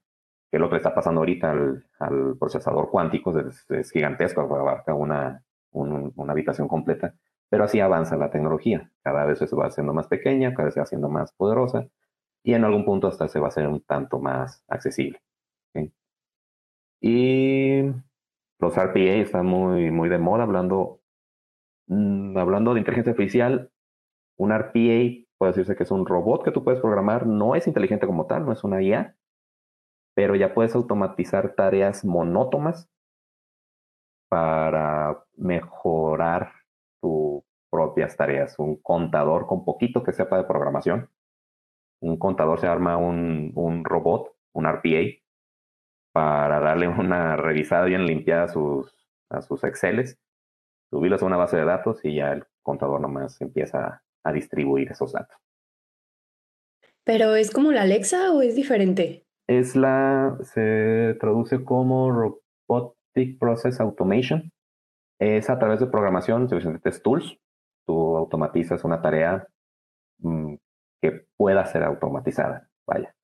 que 0.50 0.56
es 0.56 0.60
lo 0.60 0.70
que 0.70 0.76
está 0.76 0.94
pasando 0.94 1.20
ahorita 1.20 1.50
al, 1.50 2.36
procesador 2.38 2.90
cuántico, 2.90 3.38
es, 3.38 3.90
gigantesco, 3.92 4.40
abarca 4.40 4.94
una, 4.94 5.44
una 5.72 6.32
habitación 6.32 6.68
completa, 6.68 7.14
pero 7.48 7.64
así 7.64 7.80
avanza 7.80 8.16
la 8.16 8.30
tecnología, 8.30 8.90
cada 9.02 9.24
vez 9.24 9.38
se 9.38 9.56
va 9.56 9.66
haciendo 9.66 9.92
más 9.92 10.08
pequeña, 10.08 10.54
cada 10.54 10.66
vez 10.66 10.74
se 10.74 10.80
va 10.80 10.84
haciendo 10.84 11.08
más 11.08 11.32
poderosa, 11.32 11.86
y 12.42 12.54
en 12.54 12.64
algún 12.64 12.84
punto 12.84 13.08
hasta 13.08 13.28
se 13.28 13.40
va 13.40 13.46
a 13.46 13.48
hacer 13.48 13.66
un 13.68 13.80
tanto 13.82 14.18
más 14.18 14.64
accesible. 14.68 15.20
Y 17.00 17.82
los 18.58 18.76
RPA 18.76 19.14
están 19.22 19.46
muy, 19.46 19.90
muy 19.90 20.08
de 20.08 20.18
moda, 20.18 20.44
hablando, 20.44 21.00
mm, 21.86 22.36
hablando 22.36 22.74
de 22.74 22.80
inteligencia 22.80 23.12
artificial, 23.12 23.70
un 24.36 24.52
RPA 24.52 25.26
puede 25.40 25.52
decirse 25.52 25.74
que 25.74 25.84
es 25.84 25.90
un 25.90 26.04
robot 26.04 26.44
que 26.44 26.52
tú 26.52 26.62
puedes 26.62 26.82
programar, 26.82 27.26
no 27.26 27.54
es 27.54 27.66
inteligente 27.66 28.06
como 28.06 28.26
tal, 28.26 28.44
no 28.44 28.52
es 28.52 28.62
una 28.62 28.82
IA, 28.82 29.16
pero 30.14 30.34
ya 30.36 30.52
puedes 30.52 30.74
automatizar 30.74 31.54
tareas 31.54 32.04
monótonas 32.04 32.90
para 34.28 35.24
mejorar 35.38 36.52
tus 37.00 37.42
propias 37.70 38.18
tareas. 38.18 38.58
Un 38.58 38.76
contador 38.82 39.46
con 39.46 39.64
poquito 39.64 40.02
que 40.02 40.12
sepa 40.12 40.36
de 40.36 40.44
programación. 40.44 41.08
Un 42.02 42.18
contador 42.18 42.60
se 42.60 42.66
arma 42.66 42.98
un, 42.98 43.52
un 43.54 43.82
robot, 43.82 44.36
un 44.52 44.66
RPA, 44.66 45.22
para 46.12 46.60
darle 46.60 46.86
una 47.00 47.36
revisada 47.36 47.86
bien 47.86 48.04
limpiada 48.04 48.42
a 48.44 48.48
sus, 48.48 48.94
a 49.30 49.40
sus 49.40 49.64
Exceles, 49.64 50.18
subirlos 50.90 51.22
a 51.22 51.26
una 51.26 51.38
base 51.38 51.56
de 51.56 51.64
datos 51.64 52.04
y 52.04 52.16
ya 52.16 52.32
el 52.32 52.44
contador 52.62 53.00
nomás 53.00 53.40
empieza 53.40 54.02
a 54.24 54.32
distribuir 54.32 54.90
esos 54.90 55.12
datos. 55.12 55.36
¿Pero 57.04 57.34
es 57.34 57.50
como 57.50 57.72
la 57.72 57.82
Alexa 57.82 58.32
o 58.32 58.42
es 58.42 58.54
diferente? 58.54 59.26
Es 59.48 59.74
la, 59.74 60.38
se 60.42 61.16
traduce 61.18 61.64
como 61.64 62.10
Robotic 62.10 63.38
Process 63.38 63.80
Automation. 63.80 64.52
Es 65.18 65.50
a 65.50 65.58
través 65.58 65.80
de 65.80 65.86
programación, 65.86 66.48
suficientes 66.48 67.02
tools. 67.02 67.36
Tú 67.86 68.16
automatizas 68.16 68.84
una 68.84 69.02
tarea 69.02 69.46
mm, 70.18 70.54
que 71.02 71.26
pueda 71.36 71.64
ser 71.66 71.82
automatizada. 71.82 72.68
Vaya. 72.86 73.14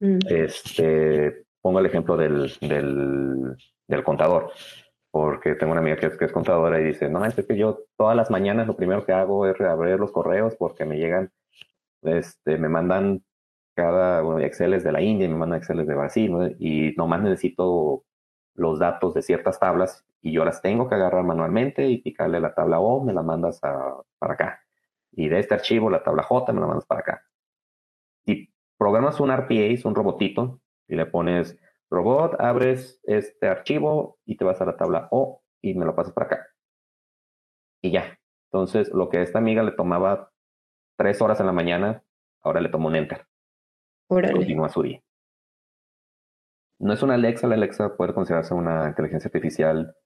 Mm. 0.00 0.18
Este, 0.28 1.44
pongo 1.60 1.80
el 1.80 1.86
ejemplo 1.86 2.16
del, 2.16 2.52
del, 2.60 3.56
del 3.88 4.04
contador 4.04 4.52
porque 5.14 5.54
tengo 5.54 5.70
una 5.70 5.80
amiga 5.80 5.96
que 5.96 6.06
es, 6.06 6.16
que 6.16 6.24
es 6.24 6.32
contadora 6.32 6.80
y 6.80 6.82
dice, 6.82 7.08
no, 7.08 7.24
es 7.24 7.36
que 7.36 7.56
yo 7.56 7.84
todas 7.96 8.16
las 8.16 8.32
mañanas 8.32 8.66
lo 8.66 8.74
primero 8.74 9.06
que 9.06 9.12
hago 9.12 9.46
es 9.46 9.56
reabrir 9.56 9.96
los 9.96 10.10
correos 10.10 10.56
porque 10.56 10.84
me 10.84 10.98
llegan, 10.98 11.30
este, 12.02 12.58
me 12.58 12.68
mandan 12.68 13.22
cada, 13.76 14.22
bueno, 14.22 14.40
Exceles 14.40 14.82
de 14.82 14.90
la 14.90 15.02
India 15.02 15.26
y 15.26 15.28
me 15.28 15.36
mandan 15.36 15.58
Exceles 15.60 15.86
de 15.86 15.94
Brasil, 15.94 16.32
¿no? 16.32 16.48
y 16.58 16.94
nomás 16.96 17.22
necesito 17.22 18.02
los 18.54 18.80
datos 18.80 19.14
de 19.14 19.22
ciertas 19.22 19.60
tablas 19.60 20.04
y 20.20 20.32
yo 20.32 20.44
las 20.44 20.60
tengo 20.60 20.88
que 20.88 20.96
agarrar 20.96 21.22
manualmente 21.22 21.88
y 21.88 21.98
picarle 21.98 22.40
la 22.40 22.52
tabla 22.52 22.80
O, 22.80 23.04
me 23.04 23.12
la 23.12 23.22
mandas 23.22 23.60
para 23.60 24.34
acá. 24.34 24.64
Y 25.12 25.28
de 25.28 25.38
este 25.38 25.54
archivo, 25.54 25.90
la 25.90 26.02
tabla 26.02 26.24
J, 26.24 26.52
me 26.52 26.60
la 26.60 26.66
mandas 26.66 26.86
para 26.86 27.02
acá. 27.02 27.22
Si 28.26 28.52
programas 28.76 29.20
un 29.20 29.30
RPA, 29.30 29.88
un 29.88 29.94
robotito, 29.94 30.60
y 30.88 30.96
le 30.96 31.06
pones 31.06 31.56
robot, 31.94 32.40
abres 32.40 33.00
este 33.04 33.48
archivo 33.48 34.18
y 34.24 34.36
te 34.36 34.44
vas 34.44 34.60
a 34.60 34.66
la 34.66 34.76
tabla 34.76 35.08
O 35.10 35.42
y 35.62 35.74
me 35.74 35.84
lo 35.84 35.94
pasas 35.94 36.12
para 36.12 36.26
acá. 36.26 36.46
Y 37.82 37.90
ya. 37.92 38.18
Entonces, 38.50 38.92
lo 38.92 39.08
que 39.08 39.18
a 39.18 39.22
esta 39.22 39.38
amiga 39.38 39.62
le 39.62 39.72
tomaba 39.72 40.30
tres 40.96 41.20
horas 41.20 41.40
en 41.40 41.46
la 41.46 41.52
mañana, 41.52 42.04
ahora 42.42 42.60
le 42.60 42.68
tomó 42.68 42.88
un 42.88 42.96
enter. 42.96 43.26
Continúa 44.08 44.68
su 44.68 44.82
día. 44.82 45.02
No 46.78 46.92
es 46.92 47.02
una 47.02 47.14
Alexa, 47.14 47.46
la 47.46 47.54
Alexa 47.54 47.96
puede 47.96 48.14
considerarse 48.14 48.54
una 48.54 48.88
inteligencia 48.88 49.28
artificial 49.28 49.96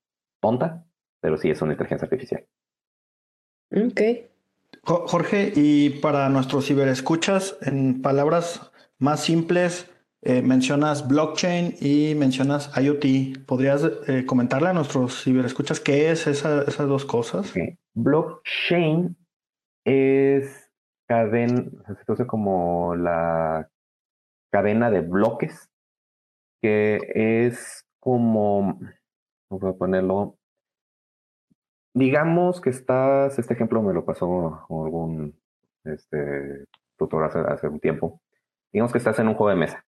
tonta, 0.41 0.87
pero 1.21 1.37
sí 1.37 1.51
es 1.51 1.61
una 1.61 1.73
inteligencia 1.73 2.07
artificial. 2.07 2.47
Ok. 3.71 4.01
Jorge, 4.85 5.53
y 5.55 5.91
para 6.01 6.29
nuestros 6.29 6.67
ciberescuchas, 6.67 7.59
en 7.63 8.01
palabras 8.01 8.71
más 8.99 9.21
simples, 9.21 9.91
eh, 10.23 10.43
mencionas 10.43 11.07
blockchain 11.07 11.77
y 11.81 12.15
mencionas 12.17 12.77
IoT. 12.77 13.47
¿Podrías 13.47 13.89
eh, 14.09 14.27
comentarle 14.27 14.69
a 14.69 14.73
nuestros 14.73 15.23
ciberescuchas 15.23 15.79
qué 15.79 16.11
es 16.11 16.27
esas 16.27 16.77
dos 16.77 17.05
cosas? 17.05 17.53
Blockchain 17.95 19.17
es 19.85 20.71
cadena, 21.07 21.71
se 22.05 22.27
como 22.27 22.97
la 22.97 23.71
cadena 24.51 24.91
de 24.91 25.03
bloques, 25.03 25.71
que 26.61 26.99
es 27.15 27.87
como, 28.01 28.81
voy 29.49 29.71
a 29.71 29.77
ponerlo, 29.77 30.37
digamos 31.95 32.61
que 32.61 32.71
estás, 32.71 33.39
este 33.39 33.55
ejemplo 33.55 33.83
me 33.83 33.95
lo 33.95 34.05
pasó 34.05 34.67
algún 34.69 35.41
este, 35.85 36.67
tutor 36.97 37.25
hace, 37.25 37.39
hace 37.39 37.69
un 37.69 37.79
tiempo, 37.79 38.21
digamos 38.73 38.93
que 38.93 38.99
estás 38.99 39.19
en 39.21 39.29
un 39.29 39.35
juego 39.35 39.51
de 39.51 39.57
mesa 39.57 39.88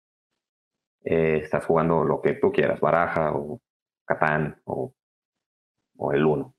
eh, 1.03 1.39
estás 1.43 1.65
jugando 1.65 2.03
lo 2.03 2.21
que 2.21 2.33
tú 2.33 2.51
quieras, 2.51 2.79
baraja 2.79 3.33
o 3.33 3.59
Catán 4.05 4.61
o, 4.65 4.93
o 5.97 6.11
el 6.13 6.25
uno. 6.25 6.55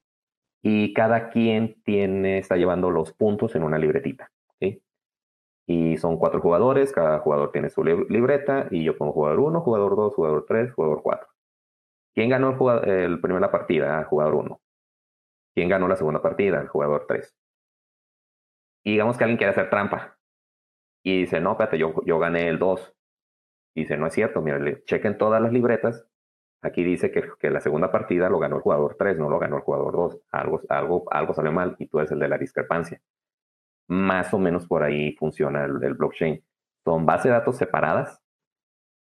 Y 0.63 0.95
cada 0.95 1.31
quien 1.31 1.83
tiene, 1.83 2.39
está 2.39 2.57
llevando 2.57 2.91
los 2.91 3.13
puntos 3.13 3.55
en 3.57 3.65
una 3.65 3.79
libretita. 3.79 4.31
¿sí? 4.61 4.83
Y 5.67 5.97
son 5.97 6.19
cuatro 6.19 6.41
jugadores, 6.41 6.93
cada 6.93 7.19
jugador 7.21 7.53
tiene 7.53 7.71
su 7.71 7.85
libreta 7.85 8.69
y 8.71 8.85
yo 8.85 8.97
pongo 8.97 9.13
jugador 9.13 9.41
1, 9.41 9.61
jugador 9.61 9.97
2, 9.97 10.15
jugador 10.15 10.45
3, 10.47 10.73
jugador 10.73 11.03
4. 11.03 11.29
¿Quién 12.15 12.31
ganó 12.31 12.51
el, 12.51 12.57
jugador, 12.57 12.89
el 12.89 13.21
primera 13.21 13.51
partida? 13.51 14.05
Jugador 14.05 14.35
1. 14.35 14.61
¿Quién 15.55 15.69
ganó 15.69 15.89
la 15.89 15.97
segunda 15.97 16.23
partida? 16.23 16.61
El 16.61 16.69
jugador 16.69 17.07
3. 17.09 17.35
Y 18.85 18.93
digamos 18.93 19.17
que 19.17 19.25
alguien 19.25 19.39
quiere 19.39 19.53
hacer 19.53 19.71
trampa. 19.71 20.19
Y 21.05 21.23
dice, 21.23 21.41
no, 21.41 21.53
espérate, 21.53 21.79
yo, 21.79 21.95
yo 22.05 22.19
gané 22.19 22.49
el 22.49 22.59
2 22.59 22.95
dice, 23.75 23.97
no 23.97 24.07
es 24.07 24.15
cierto, 24.15 24.43
mira, 24.43 24.59
chequen 24.85 25.19
todas 25.19 25.41
las 25.43 25.53
libretas. 25.53 26.07
Aquí 26.63 26.85
dice 26.85 27.11
que, 27.11 27.25
que, 27.41 27.51
la 27.51 27.61
segunda 27.61 27.91
partida 27.91 28.29
lo 28.29 28.39
ganó 28.39 28.57
el 28.57 28.63
jugador 28.63 28.97
3, 28.99 29.19
no 29.19 29.29
lo 29.29 29.39
ganó 29.39 29.57
el 29.57 29.63
jugador 29.63 29.93
2. 29.95 30.21
Algo, 30.31 30.61
algo, 30.69 31.05
algo 31.11 31.35
salió 31.35 31.53
mal 31.53 31.77
y 31.79 31.87
tú 31.87 31.99
eres 31.99 32.13
el 32.13 32.21
de 32.21 32.29
la 32.29 32.39
discrepancia. 32.39 33.01
Más 33.89 34.33
o 34.33 34.39
menos 34.39 34.67
por 34.67 34.83
ahí 34.83 35.15
funciona 35.17 35.65
el, 35.65 35.95
blockchain. 35.95 36.43
Son 36.85 37.05
bases 37.05 37.25
de 37.25 37.31
datos 37.31 37.57
separadas 37.57 38.21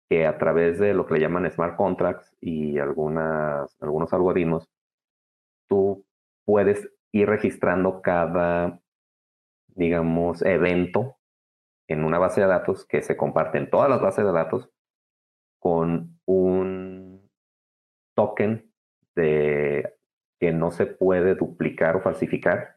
que 0.09 0.25
a 0.27 0.37
través 0.37 0.79
de 0.79 0.93
lo 0.93 1.05
que 1.05 1.15
le 1.15 1.21
llaman 1.21 1.49
smart 1.51 1.75
contracts 1.77 2.35
y 2.41 2.79
algunas, 2.79 3.77
algunos 3.81 4.11
algoritmos, 4.13 4.69
tú 5.67 6.05
puedes 6.45 6.89
ir 7.11 7.29
registrando 7.29 8.01
cada, 8.01 8.79
digamos, 9.67 10.41
evento 10.41 11.17
en 11.91 12.03
una 12.03 12.19
base 12.19 12.41
de 12.41 12.47
datos 12.47 12.85
que 12.85 13.01
se 13.01 13.17
comparte 13.17 13.57
en 13.57 13.69
todas 13.69 13.89
las 13.89 14.01
bases 14.01 14.25
de 14.25 14.31
datos 14.31 14.69
con 15.59 16.19
un 16.25 17.29
token 18.15 18.71
que 19.13 20.51
no 20.53 20.71
se 20.71 20.85
puede 20.85 21.35
duplicar 21.35 21.95
o 21.95 22.01
falsificar 22.01 22.75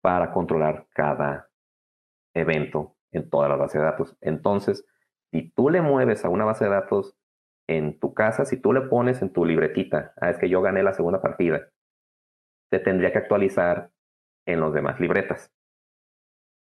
para 0.00 0.32
controlar 0.32 0.86
cada 0.90 1.50
evento 2.34 2.96
en 3.10 3.28
todas 3.28 3.48
las 3.48 3.58
bases 3.58 3.80
de 3.80 3.86
datos. 3.86 4.16
Entonces, 4.20 4.86
si 5.30 5.50
tú 5.50 5.70
le 5.70 5.80
mueves 5.80 6.24
a 6.24 6.28
una 6.28 6.44
base 6.44 6.64
de 6.64 6.70
datos 6.70 7.16
en 7.66 7.98
tu 7.98 8.14
casa, 8.14 8.44
si 8.44 8.58
tú 8.58 8.72
le 8.72 8.82
pones 8.82 9.22
en 9.22 9.32
tu 9.32 9.44
libretita, 9.44 10.12
ah, 10.20 10.30
es 10.30 10.38
que 10.38 10.48
yo 10.48 10.62
gané 10.62 10.82
la 10.82 10.92
segunda 10.92 11.20
partida, 11.20 11.68
te 12.70 12.78
tendría 12.78 13.10
que 13.12 13.18
actualizar 13.18 13.90
en 14.46 14.60
los 14.60 14.72
demás 14.72 15.00
libretas 15.00 15.52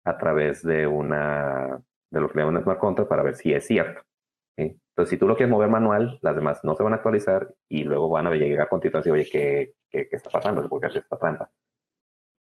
a 0.05 0.17
través 0.17 0.63
de 0.63 0.87
una 0.87 1.81
de 2.11 2.21
lo 2.21 2.29
que 2.29 2.37
le 2.37 2.45
llaman 2.45 2.63
smart 2.63 2.79
contract 2.79 3.09
para 3.09 3.23
ver 3.23 3.35
si 3.35 3.53
es 3.53 3.65
cierto. 3.65 4.01
Entonces, 4.55 5.09
si 5.09 5.17
tú 5.17 5.27
lo 5.27 5.35
quieres 5.35 5.51
mover 5.51 5.69
manual, 5.69 6.17
las 6.21 6.35
demás 6.35 6.63
no 6.63 6.75
se 6.75 6.83
van 6.83 6.93
a 6.93 6.97
actualizar 6.97 7.53
y 7.67 7.83
luego 7.83 8.07
van 8.09 8.27
a 8.27 8.31
llegar 8.31 8.69
con 8.69 8.79
y 8.81 8.89
decir, 8.89 9.11
oye, 9.11 9.27
¿qué, 9.29 9.73
qué, 9.89 10.07
qué 10.07 10.15
está 10.15 10.29
pasando? 10.29 10.67
¿Por 10.69 10.79
qué 10.79 10.87
hace 10.87 10.99
esta 10.99 11.17
trampa? 11.17 11.51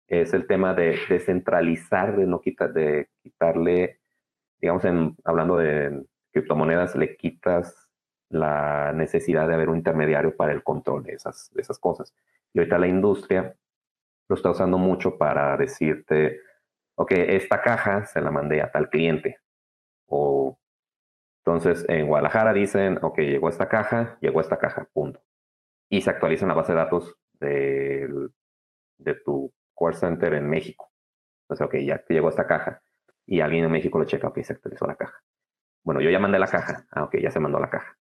Es 0.06 0.32
el 0.32 0.46
tema 0.46 0.72
de 0.74 0.96
descentralizar, 1.08 2.16
de 2.16 2.26
no 2.26 2.40
quitar, 2.40 2.72
de 2.72 3.08
quitarle, 3.20 4.00
digamos, 4.60 4.84
en, 4.84 5.16
hablando 5.24 5.56
de 5.56 6.04
criptomonedas, 6.30 6.94
le 6.94 7.16
quitas 7.16 7.88
la 8.30 8.92
necesidad 8.92 9.48
de 9.48 9.54
haber 9.54 9.70
un 9.70 9.78
intermediario 9.78 10.36
para 10.36 10.52
el 10.52 10.62
control 10.62 11.02
de 11.02 11.14
esas, 11.14 11.50
de 11.52 11.62
esas 11.62 11.78
cosas. 11.78 12.14
Y 12.52 12.60
ahorita 12.60 12.78
la 12.78 12.86
industria 12.86 13.56
lo 14.28 14.36
está 14.36 14.50
usando 14.50 14.78
mucho 14.78 15.18
para 15.18 15.56
decirte, 15.56 16.40
ok, 16.98 17.12
esta 17.12 17.62
caja 17.62 18.04
se 18.06 18.20
la 18.20 18.30
mandé 18.30 18.60
a 18.60 18.70
tal 18.72 18.90
cliente. 18.90 19.38
O 20.06 20.58
entonces 21.44 21.84
en 21.88 22.08
Guadalajara 22.08 22.52
dicen, 22.52 22.98
ok, 23.00 23.18
llegó 23.20 23.48
esta 23.48 23.68
caja, 23.68 24.18
llegó 24.20 24.40
esta 24.40 24.58
caja, 24.58 24.88
punto. 24.92 25.22
Y 25.88 26.02
se 26.02 26.10
actualiza 26.10 26.44
en 26.44 26.48
la 26.48 26.54
base 26.54 26.72
de 26.72 26.78
datos 26.78 27.16
de, 27.40 28.08
tu 29.24 29.52
core 29.74 29.96
center 29.96 30.34
en 30.34 30.50
México. 30.50 30.90
Entonces, 31.44 31.66
ok, 31.66 31.76
ya 31.86 32.04
llegó 32.08 32.28
esta 32.28 32.46
caja. 32.46 32.82
Y 33.26 33.40
alguien 33.40 33.64
en 33.64 33.70
México 33.70 33.98
lo 33.98 34.04
checa, 34.04 34.28
ok, 34.28 34.40
se 34.42 34.54
actualizó 34.54 34.86
la 34.86 34.96
caja. 34.96 35.22
Bueno, 35.84 36.00
yo 36.00 36.10
ya 36.10 36.18
mandé 36.18 36.38
la 36.38 36.48
caja. 36.48 36.84
Ah, 36.90 37.04
ok, 37.04 37.16
ya 37.18 37.30
se 37.30 37.40
mandó 37.40 37.60
la 37.60 37.70
caja. 37.70 37.96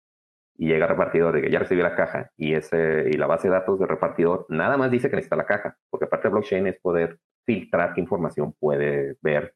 Y 0.56 0.68
llega 0.68 0.86
el 0.86 0.90
repartidor 0.90 1.36
de 1.36 1.42
que 1.44 1.52
ya 1.52 1.60
recibí 1.60 1.84
la 1.84 1.96
caja 1.96 2.32
y, 2.36 2.56
ese, 2.56 3.10
y 3.10 3.14
la 3.14 3.28
base 3.28 3.48
de 3.48 3.54
datos 3.54 3.80
del 3.80 3.90
repartidor 3.90 4.48
nada 4.50 4.76
más 4.76 4.90
dice 4.90 5.10
que 5.10 5.16
necesita 5.18 5.36
la 5.36 5.46
caja, 5.46 5.78
porque 5.92 6.06
aparte 6.06 6.30
de 6.30 6.32
blockchain 6.32 6.66
es 6.68 6.80
poder 6.80 7.20
filtrar 7.48 7.94
qué 7.94 8.02
información 8.02 8.54
puede 8.54 9.18
ver 9.22 9.56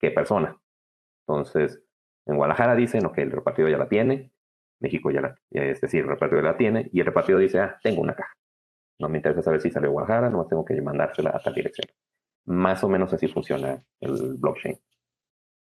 qué 0.00 0.10
persona. 0.10 0.56
Entonces, 1.26 1.82
en 2.24 2.36
Guadalajara 2.36 2.76
dicen, 2.76 3.04
ok, 3.04 3.18
el 3.18 3.32
repartido 3.32 3.68
ya 3.68 3.76
la 3.76 3.88
tiene, 3.88 4.32
México 4.80 5.10
ya 5.10 5.20
la, 5.20 5.38
es 5.50 5.80
decir, 5.80 6.04
el 6.04 6.08
repartido 6.08 6.40
ya 6.40 6.48
la 6.48 6.56
tiene, 6.56 6.88
y 6.92 7.00
el 7.00 7.06
repartido 7.06 7.38
dice, 7.38 7.58
ah, 7.58 7.78
tengo 7.82 8.00
una 8.00 8.14
caja. 8.14 8.32
No 9.00 9.08
me 9.08 9.18
interesa 9.18 9.42
saber 9.42 9.60
si 9.60 9.70
salió 9.70 9.90
Guadalajara, 9.90 10.30
no 10.30 10.46
tengo 10.46 10.64
que 10.64 10.80
mandársela 10.80 11.30
a 11.30 11.40
tal 11.40 11.54
dirección. 11.54 11.88
Más 12.46 12.82
o 12.84 12.88
menos 12.88 13.12
así 13.12 13.28
funciona 13.28 13.82
el 14.00 14.34
blockchain. 14.38 14.78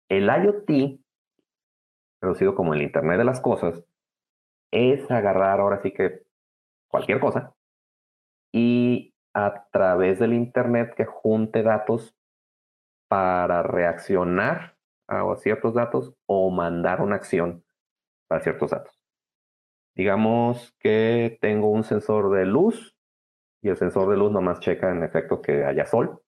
El 0.09 0.27
IoT, 0.27 1.01
traducido 2.21 2.55
como 2.55 2.75
el 2.75 2.83
Internet 2.83 3.19
de 3.19 3.25
las 3.25 3.41
Cosas, 3.41 3.85
es 4.73 5.09
agarrar 5.11 5.61
ahora 5.61 5.81
sí 5.81 5.93
que 5.93 6.23
cualquier 6.89 7.21
cosa 7.21 7.55
y 8.53 9.15
a 9.37 9.69
través 9.71 10.19
del 10.19 10.33
Internet 10.33 10.95
que 10.97 11.05
junte 11.05 11.63
datos 11.63 12.17
para 13.07 13.63
reaccionar 13.63 14.79
a 15.09 15.37
ciertos 15.37 15.75
datos 15.75 16.15
o 16.25 16.51
mandar 16.51 17.03
una 17.03 17.17
acción 17.17 17.63
para 18.29 18.41
ciertos 18.41 18.71
datos. 18.71 18.99
Digamos 19.95 20.75
que 20.81 21.37
tengo 21.43 21.71
un 21.71 21.85
sensor 21.85 22.35
de 22.35 22.47
luz 22.47 22.97
y 23.63 23.69
el 23.69 23.77
sensor 23.77 24.09
de 24.09 24.17
luz 24.17 24.33
nomás 24.33 24.59
checa 24.61 24.91
en 24.91 25.03
efecto 25.03 25.43
que 25.43 25.67
haya 25.67 25.85
sol 25.85 26.23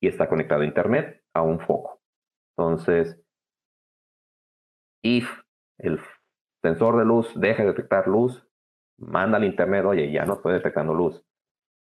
y 0.00 0.08
está 0.08 0.28
conectado 0.28 0.62
a 0.62 0.66
Internet 0.66 1.22
a 1.32 1.42
un 1.42 1.60
foco. 1.60 2.02
Entonces, 2.56 3.22
if 5.04 5.30
el 5.78 6.00
sensor 6.62 6.98
de 6.98 7.04
luz 7.04 7.32
deja 7.38 7.62
de 7.62 7.68
detectar 7.68 8.08
luz, 8.08 8.44
manda 8.98 9.36
al 9.36 9.44
Internet, 9.44 9.84
oye, 9.84 10.10
ya 10.10 10.24
no 10.24 10.34
estoy 10.34 10.54
detectando 10.54 10.94
luz 10.94 11.24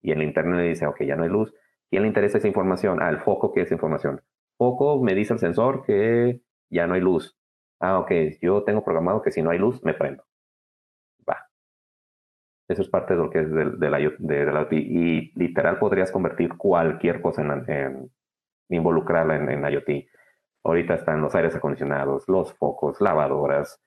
y 0.02 0.12
en 0.12 0.22
internet 0.22 0.60
le 0.60 0.68
dice, 0.70 0.88
ok, 0.88 1.04
ya 1.04 1.16
no 1.16 1.24
hay 1.24 1.30
luz. 1.30 1.54
¿Quién 1.90 2.04
le 2.04 2.08
interesa 2.08 2.38
esa 2.38 2.48
información? 2.48 3.02
Ah, 3.02 3.10
el 3.10 3.20
foco, 3.20 3.52
¿qué 3.52 3.62
es 3.62 3.72
información? 3.72 4.22
Foco 4.58 5.02
me 5.02 5.14
dice 5.14 5.34
el 5.34 5.40
sensor 5.40 5.84
que 5.86 6.42
ya 6.70 6.88
no 6.88 6.94
hay 6.94 7.02
luz. 7.02 7.38
Ah, 7.80 8.00
ok, 8.00 8.12
yo 8.42 8.64
tengo 8.64 8.84
programado 8.84 9.22
que 9.22 9.32
si 9.32 9.42
no 9.42 9.50
hay 9.50 9.60
luz, 9.60 9.84
me 9.84 9.94
prendo. 9.94 10.24
Va. 11.28 11.50
Eso 12.68 12.82
es 12.82 12.90
parte 12.90 13.14
de 13.14 13.20
lo 13.20 13.30
que 13.30 13.40
es 13.40 13.52
del. 13.52 14.72
Y 14.72 15.32
literal 15.40 15.80
podrías 15.80 16.12
convertir 16.12 16.56
cualquier 16.58 17.22
cosa 17.22 17.42
en, 17.42 18.12
involucrarla 18.70 19.36
en, 19.36 19.66
IoT. 19.66 20.08
Ahorita 20.64 20.94
están 20.94 21.22
los 21.22 21.34
aires 21.36 21.56
acondicionados, 21.56 22.24
los 22.28 22.54
focos, 22.54 23.02
lavadoras, 23.02 23.82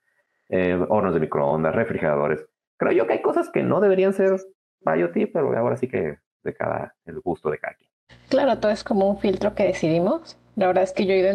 eh, 0.48 0.74
hornos 0.88 1.14
de 1.14 1.20
microondas, 1.20 1.74
refrigeradores 1.74 2.46
creo 2.77 2.92
yo 2.92 3.07
que 3.07 3.14
hay 3.14 3.22
cosas 3.22 3.50
que 3.50 3.62
no 3.62 3.81
deberían 3.81 4.12
ser 4.12 4.37
IoT, 4.86 5.30
pero 5.32 5.56
ahora 5.56 5.76
sí 5.76 5.88
que 5.88 6.18
de 6.42 6.54
cada, 6.54 6.94
el 7.06 7.20
gusto 7.20 7.50
de 7.50 7.58
cada 7.58 7.74
quien. 7.74 7.90
Claro, 8.28 8.58
todo 8.58 8.70
es 8.70 8.84
como 8.84 9.08
un 9.08 9.18
filtro 9.18 9.54
que 9.54 9.64
decidimos. 9.64 10.36
La 10.56 10.68
verdad 10.68 10.84
es 10.84 10.92
que 10.92 11.06
yo 11.06 11.14
he 11.14 11.18
ido 11.18 11.30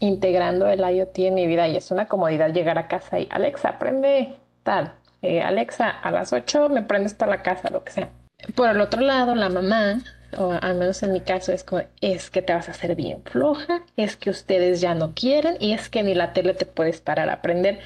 integrando 0.00 0.68
el 0.68 0.80
IoT 0.80 1.18
en 1.18 1.34
mi 1.34 1.46
vida 1.46 1.66
y 1.68 1.76
es 1.76 1.90
una 1.90 2.06
comodidad 2.06 2.52
llegar 2.52 2.78
a 2.78 2.86
casa 2.86 3.18
y 3.18 3.26
Alexa, 3.30 3.78
prende 3.78 4.36
tal. 4.62 4.94
Eh, 5.22 5.42
Alexa, 5.42 5.90
a 5.90 6.10
las 6.10 6.32
8 6.32 6.68
me 6.68 6.82
prende 6.82 7.06
hasta 7.06 7.26
la 7.26 7.42
casa, 7.42 7.70
lo 7.70 7.82
que 7.82 7.92
sea. 7.92 8.10
Por 8.54 8.68
el 8.68 8.80
otro 8.80 9.00
lado, 9.00 9.34
la 9.34 9.48
mamá, 9.48 10.02
o 10.36 10.52
al 10.52 10.76
menos 10.76 11.02
en 11.02 11.12
mi 11.12 11.20
caso, 11.20 11.52
es 11.52 11.64
como, 11.64 11.82
es 12.00 12.30
que 12.30 12.42
te 12.42 12.52
vas 12.52 12.68
a 12.68 12.72
hacer 12.72 12.94
bien 12.94 13.22
floja, 13.24 13.82
es 13.96 14.16
que 14.16 14.30
ustedes 14.30 14.80
ya 14.80 14.94
no 14.94 15.14
quieren 15.14 15.56
y 15.58 15.72
es 15.72 15.88
que 15.88 16.02
ni 16.02 16.14
la 16.14 16.32
tele 16.32 16.54
te 16.54 16.66
puedes 16.66 17.00
parar 17.00 17.28
a 17.30 17.34
aprender. 17.34 17.80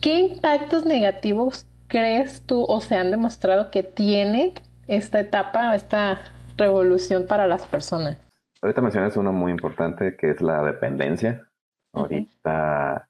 ¿Qué 0.00 0.18
impactos 0.18 0.84
negativos 0.84 1.66
crees 1.94 2.44
tú 2.44 2.64
o 2.68 2.80
se 2.80 2.96
han 2.96 3.12
demostrado 3.12 3.70
que 3.70 3.84
tiene 3.84 4.52
esta 4.88 5.20
etapa, 5.20 5.76
esta 5.76 6.22
revolución 6.56 7.28
para 7.28 7.46
las 7.46 7.68
personas? 7.68 8.18
Ahorita 8.60 8.80
mencionas 8.80 9.16
uno 9.16 9.32
muy 9.32 9.52
importante 9.52 10.16
que 10.16 10.30
es 10.30 10.42
la 10.42 10.64
dependencia. 10.64 11.46
Ahorita, 11.92 13.06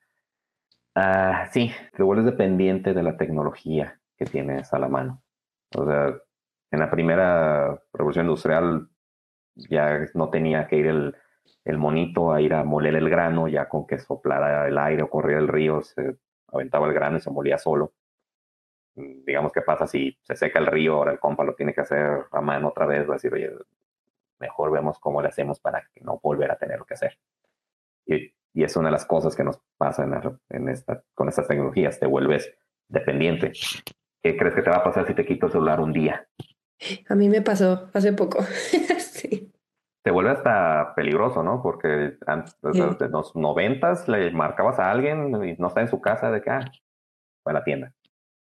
uh, 0.96 1.50
sí, 1.50 1.72
te 1.96 2.02
vuelves 2.02 2.26
dependiente 2.26 2.92
de 2.92 3.02
la 3.02 3.16
tecnología 3.16 3.98
que 4.18 4.26
tienes 4.26 4.70
a 4.74 4.78
la 4.78 4.88
mano. 4.88 5.22
O 5.74 5.86
sea, 5.86 6.14
en 6.70 6.78
la 6.78 6.90
primera 6.90 7.80
revolución 7.94 8.26
industrial 8.26 8.90
ya 9.54 10.00
no 10.12 10.28
tenía 10.28 10.66
que 10.66 10.76
ir 10.76 10.88
el, 10.88 11.16
el 11.64 11.78
monito 11.78 12.34
a 12.34 12.42
ir 12.42 12.52
a 12.52 12.64
moler 12.64 12.96
el 12.96 13.08
grano, 13.08 13.48
ya 13.48 13.66
con 13.66 13.86
que 13.86 13.98
soplara 13.98 14.68
el 14.68 14.76
aire 14.76 15.04
o 15.04 15.08
corría 15.08 15.38
el 15.38 15.48
río, 15.48 15.82
se 15.82 16.18
aventaba 16.52 16.86
el 16.86 16.92
grano 16.92 17.16
y 17.16 17.20
se 17.20 17.30
molía 17.30 17.56
solo. 17.56 17.94
Digamos, 18.96 19.52
¿qué 19.52 19.62
pasa 19.62 19.86
si 19.86 20.16
se 20.22 20.36
seca 20.36 20.58
el 20.58 20.66
río? 20.66 20.94
Ahora 20.94 21.12
el 21.12 21.18
compa 21.18 21.44
lo 21.44 21.54
tiene 21.54 21.74
que 21.74 21.80
hacer 21.80 22.26
a 22.30 22.40
mano 22.40 22.68
otra 22.68 22.86
vez, 22.86 23.08
va 23.08 23.14
a 23.14 23.16
decir, 23.16 23.32
oye, 23.32 23.50
mejor 24.38 24.70
vemos 24.70 24.98
cómo 24.98 25.20
le 25.20 25.28
hacemos 25.28 25.58
para 25.60 25.82
que 25.92 26.00
no 26.00 26.20
volver 26.22 26.50
a 26.50 26.56
tener 26.56 26.80
que 26.86 26.94
hacer. 26.94 27.18
Y, 28.06 28.32
y 28.52 28.64
es 28.64 28.76
una 28.76 28.88
de 28.88 28.92
las 28.92 29.06
cosas 29.06 29.34
que 29.34 29.44
nos 29.44 29.60
pasa 29.76 30.04
en, 30.04 30.14
en 30.50 30.68
esta, 30.68 31.02
con 31.14 31.28
estas 31.28 31.48
tecnologías, 31.48 31.98
te 31.98 32.06
vuelves 32.06 32.54
dependiente. 32.88 33.52
¿Qué 34.22 34.36
crees 34.36 34.54
que 34.54 34.62
te 34.62 34.70
va 34.70 34.76
a 34.76 34.84
pasar 34.84 35.06
si 35.06 35.14
te 35.14 35.26
quito 35.26 35.46
el 35.46 35.52
celular 35.52 35.80
un 35.80 35.92
día? 35.92 36.26
A 37.08 37.14
mí 37.14 37.28
me 37.28 37.42
pasó 37.42 37.90
hace 37.92 38.12
poco. 38.12 38.42
sí. 38.98 39.52
Te 40.02 40.10
vuelve 40.10 40.30
hasta 40.30 40.94
peligroso, 40.94 41.42
¿no? 41.42 41.62
Porque 41.62 42.16
antes, 42.26 42.56
en 42.62 43.10
los 43.10 43.34
noventas 43.34 44.06
le 44.06 44.30
marcabas 44.32 44.78
a 44.78 44.90
alguien 44.90 45.28
y 45.44 45.56
no 45.58 45.68
está 45.68 45.80
en 45.80 45.88
su 45.88 46.00
casa 46.00 46.30
de 46.30 46.42
que, 46.42 46.50
ah, 46.50 46.70
fue 47.42 47.52
a 47.52 47.54
la 47.54 47.64
tienda. 47.64 47.92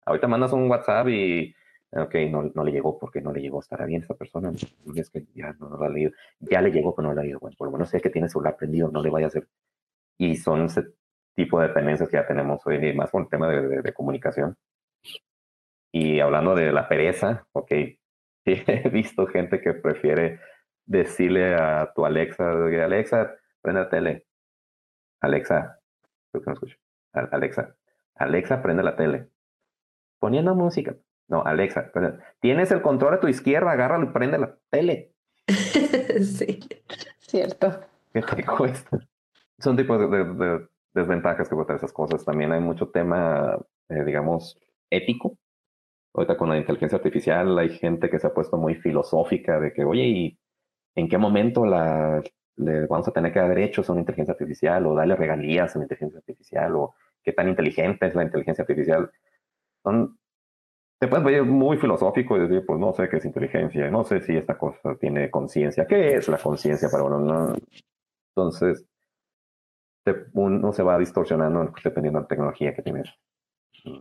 Ahorita 0.05 0.29
mandas 0.29 0.53
un 0.53 0.69
WhatsApp 0.71 1.09
y 1.09 1.55
ok, 1.93 2.15
no, 2.31 2.51
no, 2.55 2.65
le 2.65 2.73
llegó 2.73 2.99
porque 2.99 3.21
no 3.21 3.33
le 3.33 3.41
llegó, 3.41 3.61
estará 3.61 3.85
bien 3.85 4.03
esa 4.03 4.15
persona, 4.15 4.51
es 4.97 5.11
que 5.11 5.27
ya 5.35 5.53
no, 5.61 5.69
lo 5.69 5.83
ha 5.83 5.89
leído, 5.89 6.13
ya 6.41 6.63
le 6.63 6.71
llegó 6.71 6.95
pero 6.95 7.09
no 7.09 7.15
lo 7.15 7.21
ha 7.21 7.25
leído, 7.25 7.39
bueno, 7.39 7.57
por 7.57 7.69
lo 7.69 7.73
menos 7.73 7.91
sé 7.91 8.01
que 8.01 8.11
tiene 8.11 8.29
celular 8.29 8.57
prendido, 8.57 8.91
no 8.91 9.03
le 9.03 9.11
vaya 9.11 9.27
a 9.27 9.29
hacer, 9.29 9.47
y 10.19 10.37
son 10.37 10.67
ese 10.67 10.85
tipo 11.35 11.61
de 11.61 11.69
dependencias 11.69 12.09
que 12.09 12.17
ya 12.17 12.27
tenemos 12.27 12.67
hoy 12.67 12.95
más 12.95 13.11
con 13.11 13.23
el 13.25 13.29
tema 13.29 13.49
de, 13.49 13.83
de, 13.83 13.93
comunicación. 13.93 14.57
Y 15.91 16.21
hablando 16.21 16.55
de 16.55 16.73
la 16.73 16.89
pereza, 16.89 17.47
ok, 17.53 17.71
he 18.45 18.89
visto 18.91 19.27
gente 19.27 19.61
que 19.61 19.75
prefiere 19.75 20.41
decirle 20.87 21.55
a 21.55 21.93
tu 21.95 22.05
Alexa, 22.07 22.53
Alexa, 22.53 23.35
prende 23.61 23.81
la 23.83 23.89
tele, 23.89 24.27
Alexa, 25.21 25.79
creo 26.31 26.43
que 26.43 26.51
no 26.51 26.55
escucho, 26.55 26.77
Alexa, 27.13 27.77
Alexa, 28.15 28.63
prende 28.63 28.83
la 28.83 28.97
tele, 28.97 29.29
poniendo 30.23 30.55
música, 30.55 30.95
no, 31.27 31.43
Alexa, 31.43 31.91
tienes 32.39 32.71
el 32.71 32.81
control 32.81 33.15
a 33.15 33.21
tu 33.21 33.27
izquierda, 33.27 33.73
agárralo 33.73 34.05
y 34.05 34.13
prende 34.13 34.39
la 34.39 34.57
tele. 34.71 35.11
sí. 36.23 36.61
Cierto. 37.19 37.81
¿Qué 38.13 38.23
te 38.23 38.45
cuesta? 38.57 39.01
Son 39.59 39.77
tipos 39.77 39.99
de, 39.99 40.69
desventajas 40.95 41.49
que 41.49 41.57
tener 41.57 41.77
esas 41.77 41.93
cosas. 41.93 42.25
También 42.25 42.53
hay 42.53 42.61
mucho 42.61 42.91
tema, 42.91 43.59
eh, 43.89 44.05
digamos, 44.05 44.61
ético. 44.91 45.37
Ahorita 46.15 46.37
con 46.37 46.51
la 46.51 46.57
inteligencia 46.57 46.99
artificial 46.99 47.59
hay 47.59 47.71
gente 47.71 48.09
que 48.09 48.21
se 48.21 48.29
ha 48.29 48.33
puesto 48.33 48.57
muy 48.57 48.77
filosófica 48.77 49.59
de 49.59 49.73
que, 49.73 49.85
oye, 49.85 50.05
¿y 50.05 50.39
en 50.95 51.09
qué 51.09 51.19
momento 51.19 51.67
la, 51.67 52.23
le 52.55 52.87
vamos 52.87 53.09
a 53.09 53.13
tener 53.13 53.33
que 53.33 53.41
dar 53.41 53.49
derechos 53.49 53.89
a 53.89 53.93
una 53.93 54.03
inteligencia 54.03 54.35
artificial 54.35 54.87
o 54.87 54.95
darle 54.95 55.17
regalías 55.17 55.75
a 55.75 55.81
una 55.81 55.87
inteligencia 55.87 56.19
artificial 56.21 56.77
o 56.77 56.95
qué 57.25 57.33
tan 57.33 57.49
inteligente 57.49 58.07
es 58.07 58.15
la 58.15 58.23
inteligencia 58.23 58.63
artificial? 58.63 59.11
Son 59.83 60.19
te 61.03 61.09
puedes 61.09 61.25
ver 61.25 61.43
muy 61.43 61.79
filosófico 61.79 62.37
y 62.37 62.43
decir, 62.43 62.65
pues 62.65 62.79
no 62.79 62.93
sé 62.95 63.09
qué 63.09 63.17
es 63.17 63.25
inteligencia, 63.25 63.91
no 63.91 64.05
sé 64.05 64.21
si 64.21 64.37
esta 64.37 64.57
cosa 64.57 64.95
tiene 65.01 65.33
conciencia, 65.33 65.85
¿qué 65.85 66.15
es 66.15 66.29
la 66.29 66.39
conciencia 66.39 66.89
para 66.89 67.03
uno? 67.03 67.19
No. 67.19 67.57
Entonces, 68.29 68.87
uno 70.35 70.73
se 70.73 70.85
va 70.85 70.97
distorsionando 70.99 71.73
dependiendo 71.83 72.21
de 72.21 72.23
la 72.23 72.29
tecnología 72.29 72.73
que 72.73 72.83
tienes 72.83 73.13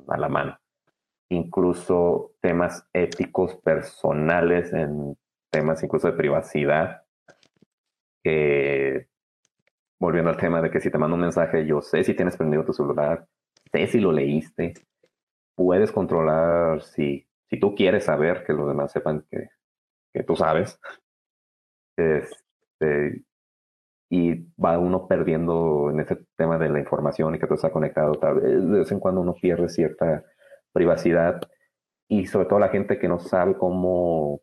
a 0.10 0.18
la 0.18 0.30
mano. 0.30 0.60
Incluso 1.30 2.34
temas 2.40 2.88
éticos 2.94 3.56
personales, 3.56 4.72
en 4.72 5.18
temas 5.50 5.82
incluso 5.82 6.06
de 6.06 6.14
privacidad, 6.14 7.02
volviendo 10.00 10.30
al 10.30 10.38
tema 10.38 10.62
de 10.62 10.70
que 10.70 10.82
si 10.82 10.92
te 10.92 11.00
mando 11.00 11.16
un 11.16 11.22
mensaje, 11.22 11.66
yo 11.66 11.82
sé 11.82 12.04
si 12.04 12.14
tienes 12.14 12.38
prendido 12.38 12.64
tu 12.64 12.74
celular, 12.74 13.26
sé 13.72 13.88
si 13.88 14.00
lo 14.00 14.12
leíste, 14.12 14.76
puedes 15.56 15.92
controlar 15.92 16.82
si, 16.84 17.28
si 17.50 17.60
tú 17.60 17.76
quieres 17.76 18.06
saber 18.06 18.44
que 18.46 18.54
los 18.54 18.68
demás 18.68 18.92
sepan 18.92 19.26
que, 19.30 19.50
que 20.14 20.24
tú 20.24 20.36
sabes. 20.36 20.80
Este, 21.98 23.24
y 24.10 24.46
va 24.62 24.78
uno 24.78 25.08
perdiendo 25.08 25.90
en 25.90 26.02
ese 26.02 26.18
tema 26.36 26.58
de 26.58 26.70
la 26.70 26.80
información 26.80 27.36
y 27.36 27.40
que 27.40 27.46
todo 27.46 27.56
está 27.56 27.72
conectado. 27.72 28.14
Tal 28.16 28.36
vez 28.42 28.70
de 28.70 28.80
vez 28.80 28.92
en 28.92 29.00
cuando 29.00 29.22
uno 29.22 29.34
pierde 29.34 29.70
cierta 29.70 30.26
privacidad 30.74 31.42
y 32.10 32.26
sobre 32.28 32.48
todo 32.48 32.60
la 32.60 32.70
gente 32.70 33.00
que 33.00 33.08
no 33.08 33.20
sabe 33.20 33.56
cómo 33.58 34.42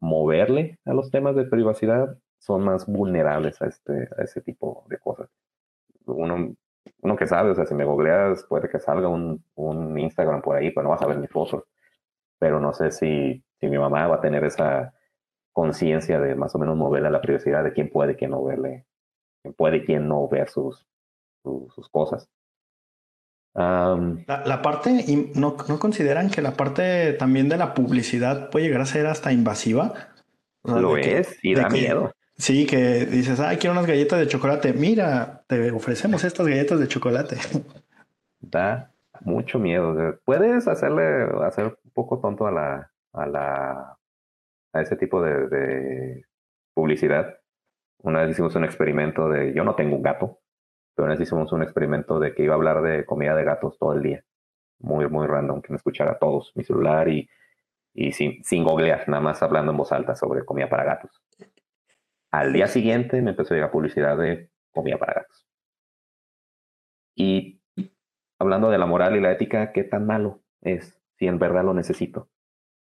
moverle 0.00 0.80
a 0.84 0.92
los 0.94 1.10
temas 1.10 1.36
de 1.36 1.44
privacidad 1.44 2.18
son 2.38 2.64
más 2.64 2.86
vulnerables 2.86 3.62
a, 3.62 3.66
este, 3.66 4.08
a 4.18 4.22
ese 4.22 4.40
tipo 4.42 4.84
de 4.88 4.98
cosas. 4.98 5.30
Uno 6.06 6.54
uno 7.04 7.16
que 7.16 7.26
sabe, 7.26 7.50
o 7.50 7.54
sea, 7.54 7.66
si 7.66 7.74
me 7.74 7.84
googleas, 7.84 8.44
puede 8.44 8.68
que 8.68 8.80
salga 8.80 9.08
un, 9.08 9.44
un 9.56 9.98
Instagram 9.98 10.40
por 10.40 10.56
ahí, 10.56 10.70
pero 10.70 10.84
no 10.84 10.90
vas 10.90 11.02
a 11.02 11.06
ver 11.06 11.18
mis 11.18 11.30
fotos. 11.30 11.64
Pero 12.38 12.60
no 12.60 12.72
sé 12.72 12.90
si, 12.90 13.44
si 13.60 13.66
mi 13.68 13.78
mamá 13.78 14.06
va 14.06 14.16
a 14.16 14.20
tener 14.22 14.42
esa 14.42 14.94
conciencia 15.52 16.18
de 16.18 16.34
más 16.34 16.54
o 16.54 16.58
menos 16.58 16.76
moverle 16.76 17.08
a 17.08 17.10
la 17.10 17.20
privacidad 17.20 17.62
de 17.62 17.74
quién 17.74 17.90
puede, 17.90 18.16
quién 18.16 18.30
no 18.30 18.42
verle, 18.42 18.86
quién 19.42 19.52
puede 19.52 19.76
y 19.76 19.84
quién 19.84 20.08
no 20.08 20.26
ver 20.28 20.48
sus, 20.48 20.86
sus, 21.42 21.88
cosas. 21.90 22.26
la, 23.54 24.42
la, 24.46 24.62
parte, 24.62 25.04
¿no, 25.34 25.56
¿no 25.68 25.78
consideran 25.78 26.30
que 26.30 26.40
la 26.40 26.54
parte 26.54 27.12
también 27.12 27.50
de 27.50 27.58
la 27.58 27.74
publicidad 27.74 28.48
puede 28.48 28.64
llegar 28.64 28.80
a 28.80 28.86
ser 28.86 29.06
hasta 29.06 29.30
invasiva? 29.30 29.92
lo 30.64 30.96
es 30.96 31.38
y 31.42 31.54
da 31.54 31.68
miedo. 31.68 32.14
Sí, 32.36 32.66
que 32.66 33.06
dices, 33.06 33.38
ay, 33.40 33.58
quiero 33.58 33.72
unas 33.72 33.86
galletas 33.86 34.18
de 34.18 34.26
chocolate. 34.26 34.72
Mira, 34.72 35.44
te 35.46 35.70
ofrecemos 35.70 36.24
estas 36.24 36.46
galletas 36.46 36.80
de 36.80 36.88
chocolate. 36.88 37.36
Da 38.40 38.94
mucho 39.20 39.58
miedo. 39.58 40.18
Puedes 40.24 40.68
hacerle, 40.68 41.24
hacer 41.44 41.66
un 41.82 41.90
poco 41.92 42.20
tonto 42.20 42.46
a 42.46 42.50
la, 42.50 42.90
a 43.12 43.26
la, 43.26 43.98
a 44.72 44.80
ese 44.80 44.96
tipo 44.96 45.22
de, 45.22 46.24
publicidad. 46.74 47.38
Una 48.02 48.22
vez 48.22 48.32
hicimos 48.32 48.54
un 48.56 48.64
experimento 48.64 49.28
de, 49.28 49.54
yo 49.54 49.64
no 49.64 49.74
tengo 49.76 49.96
un 49.96 50.02
gato, 50.02 50.40
pero 50.94 51.06
una 51.06 51.14
vez 51.14 51.22
hicimos 51.22 51.52
un 51.52 51.62
experimento 51.62 52.18
de 52.18 52.34
que 52.34 52.42
iba 52.42 52.54
a 52.54 52.56
hablar 52.56 52.82
de 52.82 53.06
comida 53.06 53.34
de 53.34 53.44
gatos 53.44 53.78
todo 53.78 53.94
el 53.94 54.02
día. 54.02 54.24
Muy, 54.80 55.08
muy 55.08 55.26
random, 55.26 55.62
que 55.62 55.72
me 55.72 55.76
escuchara 55.76 56.18
todos, 56.18 56.52
mi 56.56 56.64
celular 56.64 57.08
y, 57.08 57.28
y 57.94 58.12
sin, 58.12 58.44
sin 58.44 58.64
googlear, 58.64 59.08
nada 59.08 59.22
más 59.22 59.42
hablando 59.42 59.70
en 59.70 59.78
voz 59.78 59.92
alta 59.92 60.16
sobre 60.16 60.44
comida 60.44 60.68
para 60.68 60.84
gatos. 60.84 61.22
Al 62.34 62.52
día 62.52 62.66
siguiente 62.66 63.22
me 63.22 63.30
empezó 63.30 63.54
a 63.54 63.56
llegar 63.56 63.70
publicidad 63.70 64.18
de 64.18 64.50
comida 64.72 64.98
para 64.98 65.14
gatos. 65.14 65.46
Y 67.14 67.62
hablando 68.40 68.70
de 68.70 68.78
la 68.78 68.86
moral 68.86 69.14
y 69.14 69.20
la 69.20 69.30
ética, 69.30 69.70
¿qué 69.70 69.84
tan 69.84 70.04
malo 70.04 70.42
es 70.60 71.00
si 71.16 71.28
en 71.28 71.38
verdad 71.38 71.62
lo 71.62 71.74
necesito? 71.74 72.28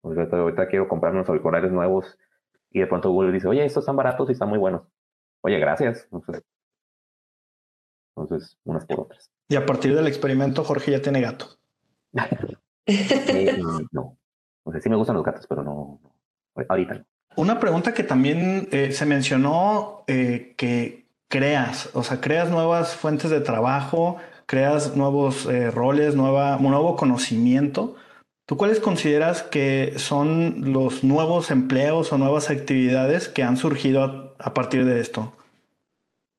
Pues 0.00 0.16
ahorita, 0.18 0.68
quiero 0.68 0.88
comprar 0.88 1.12
unos 1.12 1.28
auriculares 1.28 1.70
nuevos 1.70 2.16
y 2.70 2.80
de 2.80 2.86
pronto 2.86 3.10
Google 3.10 3.30
dice, 3.30 3.46
oye, 3.46 3.62
estos 3.62 3.82
están 3.82 3.96
baratos 3.96 4.26
y 4.30 4.32
están 4.32 4.48
muy 4.48 4.58
buenos. 4.58 4.88
Oye, 5.42 5.58
gracias. 5.58 6.08
Entonces, 8.16 8.58
unas 8.64 8.86
por 8.86 9.00
otras. 9.00 9.30
Y 9.50 9.56
a 9.56 9.66
partir 9.66 9.94
del 9.94 10.06
experimento, 10.06 10.64
Jorge 10.64 10.92
ya 10.92 11.02
tiene 11.02 11.20
gato. 11.20 11.46
Eh, 12.88 13.58
no. 13.90 14.16
O 14.62 14.70
sea, 14.70 14.80
sí 14.80 14.88
me 14.88 14.94
gustan 14.94 15.16
los 15.16 15.24
gatos, 15.24 15.44
pero 15.48 15.64
no. 15.64 16.00
Ahorita 16.68 16.94
no. 16.94 17.04
Una 17.36 17.60
pregunta 17.60 17.92
que 17.92 18.02
también 18.02 18.66
eh, 18.72 18.92
se 18.92 19.04
mencionó 19.04 20.04
eh, 20.06 20.54
que 20.56 21.04
creas, 21.28 21.94
o 21.94 22.02
sea, 22.02 22.18
creas 22.22 22.50
nuevas 22.50 22.96
fuentes 22.96 23.30
de 23.30 23.42
trabajo, 23.42 24.16
creas 24.46 24.96
nuevos 24.96 25.44
eh, 25.44 25.70
roles, 25.70 26.16
nuevo 26.16 26.96
conocimiento. 26.96 27.96
¿Tú 28.46 28.56
cuáles 28.56 28.80
consideras 28.80 29.42
que 29.42 29.98
son 29.98 30.72
los 30.72 31.04
nuevos 31.04 31.50
empleos 31.50 32.10
o 32.10 32.16
nuevas 32.16 32.48
actividades 32.48 33.28
que 33.28 33.42
han 33.42 33.58
surgido 33.58 34.34
a, 34.38 34.54
partir 34.54 34.86
de 34.86 35.00
esto? 35.00 35.34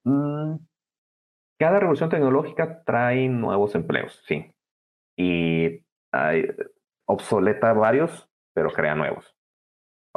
Mm, 0.04 0.56
cada 1.60 1.80
revolución 1.80 2.10
tecnológica 2.10 2.82
trae 2.84 3.30
nuevos 3.30 3.76
empleos, 3.76 4.24
sí. 4.26 4.52
Y 5.16 5.84
obsoleta 7.06 7.74
varios, 7.74 8.28
pero 8.56 8.72
crea 8.72 8.96
nuevos. 8.96 9.37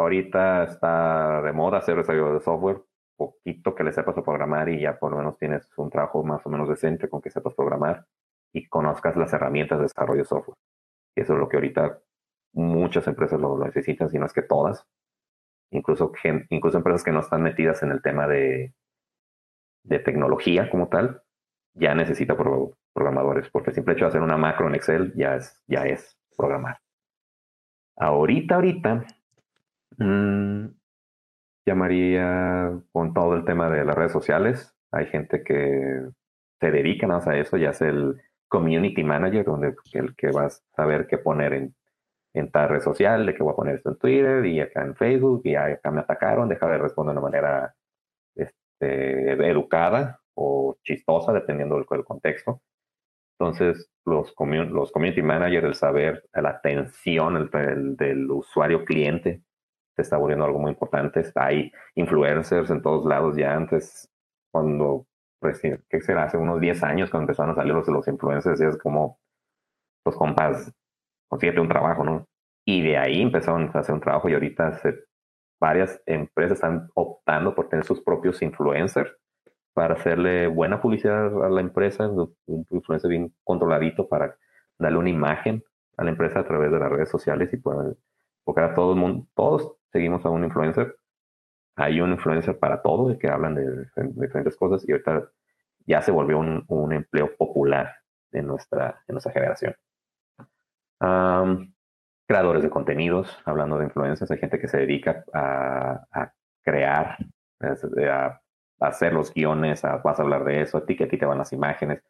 Ahorita 0.01 0.65
está 0.65 1.43
de 1.43 1.53
moda 1.53 1.77
hacer 1.77 1.95
desarrollo 1.95 2.33
de 2.33 2.41
software, 2.41 2.81
poquito 3.19 3.75
que 3.75 3.85
le 3.85 3.93
sepas 3.93 4.17
a 4.17 4.23
programar 4.23 4.71
y 4.71 4.81
ya 4.81 4.99
por 4.99 5.11
lo 5.11 5.19
menos 5.19 5.37
tienes 5.37 5.71
un 5.77 5.91
trabajo 5.91 6.25
más 6.25 6.41
o 6.47 6.49
menos 6.49 6.71
decente 6.71 7.07
con 7.07 7.21
que 7.21 7.29
sepas 7.29 7.53
programar 7.53 8.07
y 8.51 8.67
conozcas 8.67 9.15
las 9.17 9.31
herramientas 9.35 9.79
de 9.79 9.83
desarrollo 9.83 10.23
de 10.23 10.25
software. 10.25 10.57
Y 11.15 11.21
eso 11.21 11.35
es 11.35 11.39
lo 11.39 11.51
que 11.51 11.59
ahorita 11.59 12.01
muchas 12.55 13.07
empresas 13.09 13.39
lo, 13.39 13.59
necesitan, 13.59 14.09
si 14.09 14.19
no 14.19 14.25
es 14.25 14.33
que 14.33 14.41
todas. 14.41 14.87
Incluso, 15.71 16.13
incluso 16.49 16.79
empresas 16.79 17.05
que 17.05 17.13
no 17.13 17.21
están 17.21 17.43
metidas 17.43 17.83
en 17.83 17.91
el 17.91 18.01
tema 18.01 18.27
de, 18.27 18.73
de 19.85 19.99
tecnología 19.99 20.71
como 20.71 20.89
tal, 20.89 21.23
ya 21.75 21.95
necesita 21.95 22.39
programadores, 22.95 23.51
porque 23.51 23.69
el 23.69 23.75
simple 23.75 23.93
hecho 23.93 24.07
de 24.07 24.09
hacer 24.09 24.23
una 24.23 24.39
macro 24.39 24.67
en 24.67 24.77
Excel 24.77 25.13
ya 25.15 25.37
es, 25.37 25.63
ya 25.67 25.85
es 25.85 26.19
programar. 26.39 26.79
Ahorita, 27.97 28.55
ahorita, 28.55 29.05
mmm, 30.01 30.67
llamaría 31.67 32.81
con 32.93 33.15
todo 33.15 33.35
el 33.35 33.45
tema 33.45 33.71
de 33.71 33.85
las 33.85 33.95
redes 33.95 34.13
sociales. 34.13 34.75
Hay 34.93 35.07
gente 35.07 35.45
que 35.45 36.03
se 36.61 36.71
dedica 36.71 37.07
más 37.07 37.27
a 37.29 37.37
eso, 37.39 37.57
ya 37.57 37.71
es 37.71 37.81
el 37.83 38.21
community 38.49 39.05
manager, 39.05 39.45
donde 39.45 39.75
el 39.93 40.17
que 40.17 40.31
va 40.33 40.47
a 40.47 40.51
saber 40.51 41.07
qué 41.07 41.19
poner 41.19 41.55
en, 41.55 41.75
en 42.35 42.51
tal 42.51 42.69
red 42.71 42.81
social, 42.81 43.27
de 43.27 43.35
que 43.35 43.43
voy 43.43 43.53
a 43.53 43.57
poner 43.57 43.77
esto 43.77 43.91
en 43.91 43.99
Twitter 43.99 44.47
y 44.47 44.61
acá 44.61 44.83
en 44.83 44.97
Facebook, 44.97 45.43
y 45.45 45.55
acá 45.55 45.91
me 45.91 46.01
atacaron, 46.01 46.49
deja 46.49 46.67
de 46.69 46.79
responder 46.79 47.15
de 47.15 47.21
una 47.21 47.31
manera 47.31 47.75
este, 48.35 49.33
educada 49.49 50.21
o 50.35 50.79
chistosa, 50.83 51.33
dependiendo 51.33 51.77
del, 51.77 51.87
contexto. 52.05 52.63
Entonces, 53.39 53.91
los, 54.05 54.35
los 54.39 54.93
community 54.93 55.23
managers, 55.23 55.67
el 55.67 55.75
saber, 55.75 56.25
la 56.33 56.51
atención 56.51 57.37
el, 57.37 57.97
del 57.97 58.31
usuario 58.31 58.85
cliente, 58.85 59.43
está 60.01 60.17
volviendo 60.17 60.45
algo 60.45 60.59
muy 60.59 60.71
importante. 60.73 61.23
Hay 61.35 61.73
influencers 61.95 62.71
en 62.71 62.83
todos 62.83 63.05
lados 63.07 63.37
ya 63.37 63.55
antes, 63.55 64.09
cuando, 64.51 65.07
pues, 65.41 65.61
¿qué 65.61 66.01
será? 66.01 66.25
Hace 66.25 66.37
unos 66.37 66.61
10 66.61 66.83
años 66.83 67.11
cuando 67.11 67.25
empezaron 67.25 67.53
a 67.53 67.55
salir 67.55 67.75
los, 67.75 68.09
influencers, 68.09 68.61
es 68.61 68.79
como, 68.79 69.19
los 70.05 70.17
compas, 70.17 70.73
consíguete 71.29 71.61
un 71.61 71.69
trabajo, 71.69 72.05
¿no? 72.05 72.27
Y 72.65 72.83
de 72.83 72.97
ahí 72.99 73.23
empezaron 73.23 73.71
a 73.75 73.79
hacer 73.79 73.95
un 73.95 74.01
trabajo 74.01 74.29
y 74.29 74.35
ahorita 74.35 74.81
varias 75.61 76.03
empresas 76.07 76.59
están 76.59 76.89
optando 76.95 77.55
por 77.55 77.69
tener 77.69 77.85
sus 77.85 78.01
propios 78.03 78.43
influencers 78.43 79.15
para 79.73 79.95
hacerle 79.95 80.47
buena 80.47 80.81
publicidad 80.81 81.45
a 81.45 81.49
la 81.49 81.61
empresa, 81.61 82.09
un 82.09 82.67
influencer 82.71 83.11
bien 83.11 83.35
controladito 83.45 84.09
para 84.09 84.37
darle 84.79 84.99
una 84.99 85.11
imagen 85.11 85.63
a 85.97 86.05
la 86.05 86.11
empresa 86.11 86.41
a 86.41 86.45
través 86.47 86.73
de 86.73 86.79
las 86.79 86.91
redes 86.91 87.11
sociales 87.11 87.53
y 87.53 87.59
poder, 87.59 87.97
porque 88.45 88.63
ahora 88.63 88.75
todo 88.75 88.93
el 88.93 88.99
mundo, 88.99 89.27
todos 89.35 89.77
seguimos 89.93 90.25
a 90.25 90.31
un 90.31 90.45
influencer. 90.45 90.97
Hay 91.77 92.01
un 92.01 92.13
influencer 92.13 92.59
para 92.59 92.83
todo, 92.83 93.09
de 93.09 93.19
que 93.19 93.29
hablan 93.29 93.55
de, 93.55 93.87
diferentes 94.15 94.57
cosas 94.57 94.87
y 94.89 94.93
ahorita 94.93 95.31
ya 95.87 96.03
se 96.03 96.11
volvió 96.11 96.39
un, 96.39 96.93
empleo 96.93 97.35
popular 97.37 97.97
en 98.33 98.47
nuestra, 98.47 99.03
en 99.09 99.15
nuestra 99.15 99.33
generación. 99.33 99.75
creadores 102.27 102.63
de 102.63 102.71
contenidos, 102.71 103.37
hablando 103.45 103.79
de 103.79 103.87
influencers, 103.87 104.31
hay 104.31 104.39
gente 104.39 104.59
que 104.61 104.69
se 104.69 104.79
dedica 104.79 105.25
a, 105.33 106.07
a 106.13 106.33
crear, 106.63 107.17
a, 107.61 108.41
hacer 108.81 109.13
los 109.13 109.33
guiones, 109.33 109.83
vas 109.83 110.19
a 110.19 110.23
hablar 110.23 110.45
de 110.45 110.63
eso, 110.63 110.79
a 110.79 110.87
ti 110.87 110.97
que 110.97 111.05
a 111.05 111.09
ti 111.09 111.19
te 111.19 111.27
van 111.27 111.39
las 111.39 111.53
imágenes, 111.53 112.03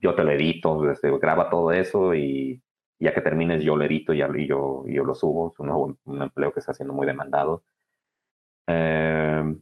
yo 0.00 0.14
te 0.14 0.24
lo 0.24 0.30
edito, 0.32 0.90
este, 0.90 1.10
graba 1.18 1.48
todo 1.48 1.72
eso 1.72 2.14
y 2.14 2.62
ya 3.02 3.12
que 3.12 3.20
termines 3.20 3.64
yo 3.64 3.76
lo 3.76 3.84
edito 3.84 4.14
y, 4.14 4.18
yo, 4.46 4.84
yo 4.86 5.04
lo 5.04 5.14
subo. 5.14 5.52
Es 5.52 5.58
un, 5.58 5.98
un, 6.04 6.22
empleo 6.22 6.52
que 6.52 6.60
está 6.60 6.72
siendo 6.72 6.94
muy 6.94 7.06
demandado. 7.06 7.64
Em, 8.68 9.60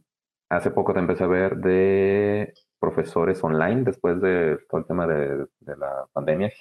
hace 0.49 0.71
poco 0.71 0.93
te 0.93 0.99
empecé 0.99 1.23
a 1.23 1.27
ver 1.27 1.57
de 1.57 2.53
profesores 2.79 3.43
online 3.43 3.83
después 3.83 4.21
de 4.21 4.59
todo 4.69 4.81
el 4.81 4.87
tema 4.87 5.07
de, 5.07 5.47
la 5.59 6.07
pandemia. 6.13 6.51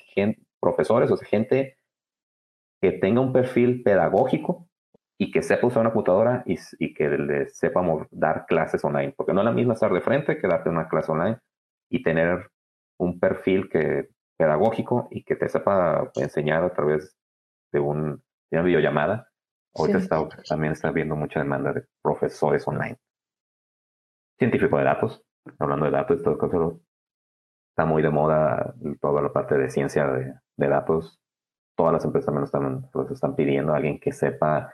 profesores, 0.59 1.11
o 1.11 1.17
sea, 1.17 1.29
gente 1.29 1.77
que 2.81 2.93
tenga 2.93 3.21
un 3.21 3.33
perfil 3.33 3.83
pedagógico 3.83 4.67
y 5.19 5.31
que 5.31 5.43
sepa 5.43 5.67
usar 5.67 5.83
una 5.83 5.93
computadora 5.93 6.43
y, 6.47 6.59
y 6.79 6.95
que 6.95 7.11
le 7.11 7.49
sepamos 7.51 8.07
dar 8.11 8.47
clases 8.47 8.83
online. 8.85 9.13
Porque 9.15 9.35
no 9.35 9.41
es 9.41 9.45
la 9.45 9.53
misma 9.53 9.75
estar 9.75 9.93
de 9.93 10.01
frente 10.01 10.39
que 10.39 10.49
darte 10.49 10.71
una 10.71 10.89
clase 10.89 11.13
online 11.13 11.39
y 11.91 12.03
tener 12.03 12.51
un 12.99 13.21
perfil 13.21 13.69
que 13.69 14.09
pedagógico 14.41 15.07
y 15.11 15.23
que 15.23 15.37
te 15.37 15.51
sepa 15.51 16.11
enseñar 16.15 16.65
a 16.65 16.73
través 16.73 17.15
de, 17.73 17.79
un, 17.79 18.23
una 18.51 18.63
videollamada. 18.63 19.29
Ahorita 19.75 19.99
está, 19.99 20.27
también 20.49 20.73
está 20.73 20.89
habiendo 20.89 21.15
mucha 21.15 21.41
demanda 21.41 21.75
de 21.75 21.85
profesores 22.03 22.67
online. 22.67 22.97
Científico 24.39 24.79
de 24.79 24.85
datos, 24.85 25.23
hablando 25.59 25.85
de 25.85 25.91
datos, 25.91 26.23
todo 26.23 26.81
está 27.69 27.85
muy 27.85 28.03
de 28.03 28.09
moda 28.09 28.75
toda 28.99 29.21
la 29.21 29.31
parte 29.31 29.59
de 29.59 29.69
ciencia 29.69 30.07
de, 30.07 30.69
datos. 30.69 31.21
Todas 31.77 31.93
las 31.93 32.05
empresas 32.07 32.27
también 32.27 32.45
están, 32.45 32.91
los 32.95 33.11
están 33.11 33.37
pidiendo 33.37 33.75
a 33.75 33.77
alguien 33.77 34.01
que 34.01 34.11
sepa. 34.11 34.73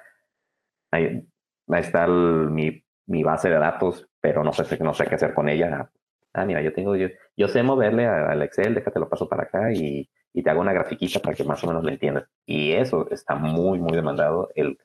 Ahí, 0.92 1.28
está 1.70 2.06
mi, 2.06 2.84
mi, 3.06 3.24
base 3.24 3.48
de 3.48 3.58
datos, 3.58 4.08
pero 4.20 4.44
no 4.44 4.52
sé, 4.52 4.78
no 4.78 4.94
sé 4.94 5.06
qué 5.06 5.16
hacer 5.16 5.34
con 5.34 5.48
ella 5.48 5.90
ah, 6.36 6.44
mira, 6.44 6.62
yo 6.62 6.72
tengo, 6.72 6.96
yo, 6.96 7.08
yo 7.36 7.48
sé 7.48 7.62
moverle 7.62 8.06
al 8.06 8.42
Excel, 8.42 8.74
déjate 8.74 9.00
lo 9.00 9.08
paso 9.08 9.28
para 9.28 9.44
acá 9.44 9.72
y, 9.72 10.08
y, 10.32 10.42
te 10.42 10.50
hago 10.50 10.60
una 10.60 10.72
grafiquita 10.72 11.20
para 11.20 11.34
que 11.34 11.44
más 11.44 11.62
o 11.64 11.66
menos 11.66 11.82
lo 11.82 11.90
entiendas. 11.90 12.28
Y 12.46 12.72
eso 12.72 13.08
está 13.10 13.34
muy, 13.34 13.78
muy 13.78 13.94
demandado, 13.94 14.50
el 14.54 14.78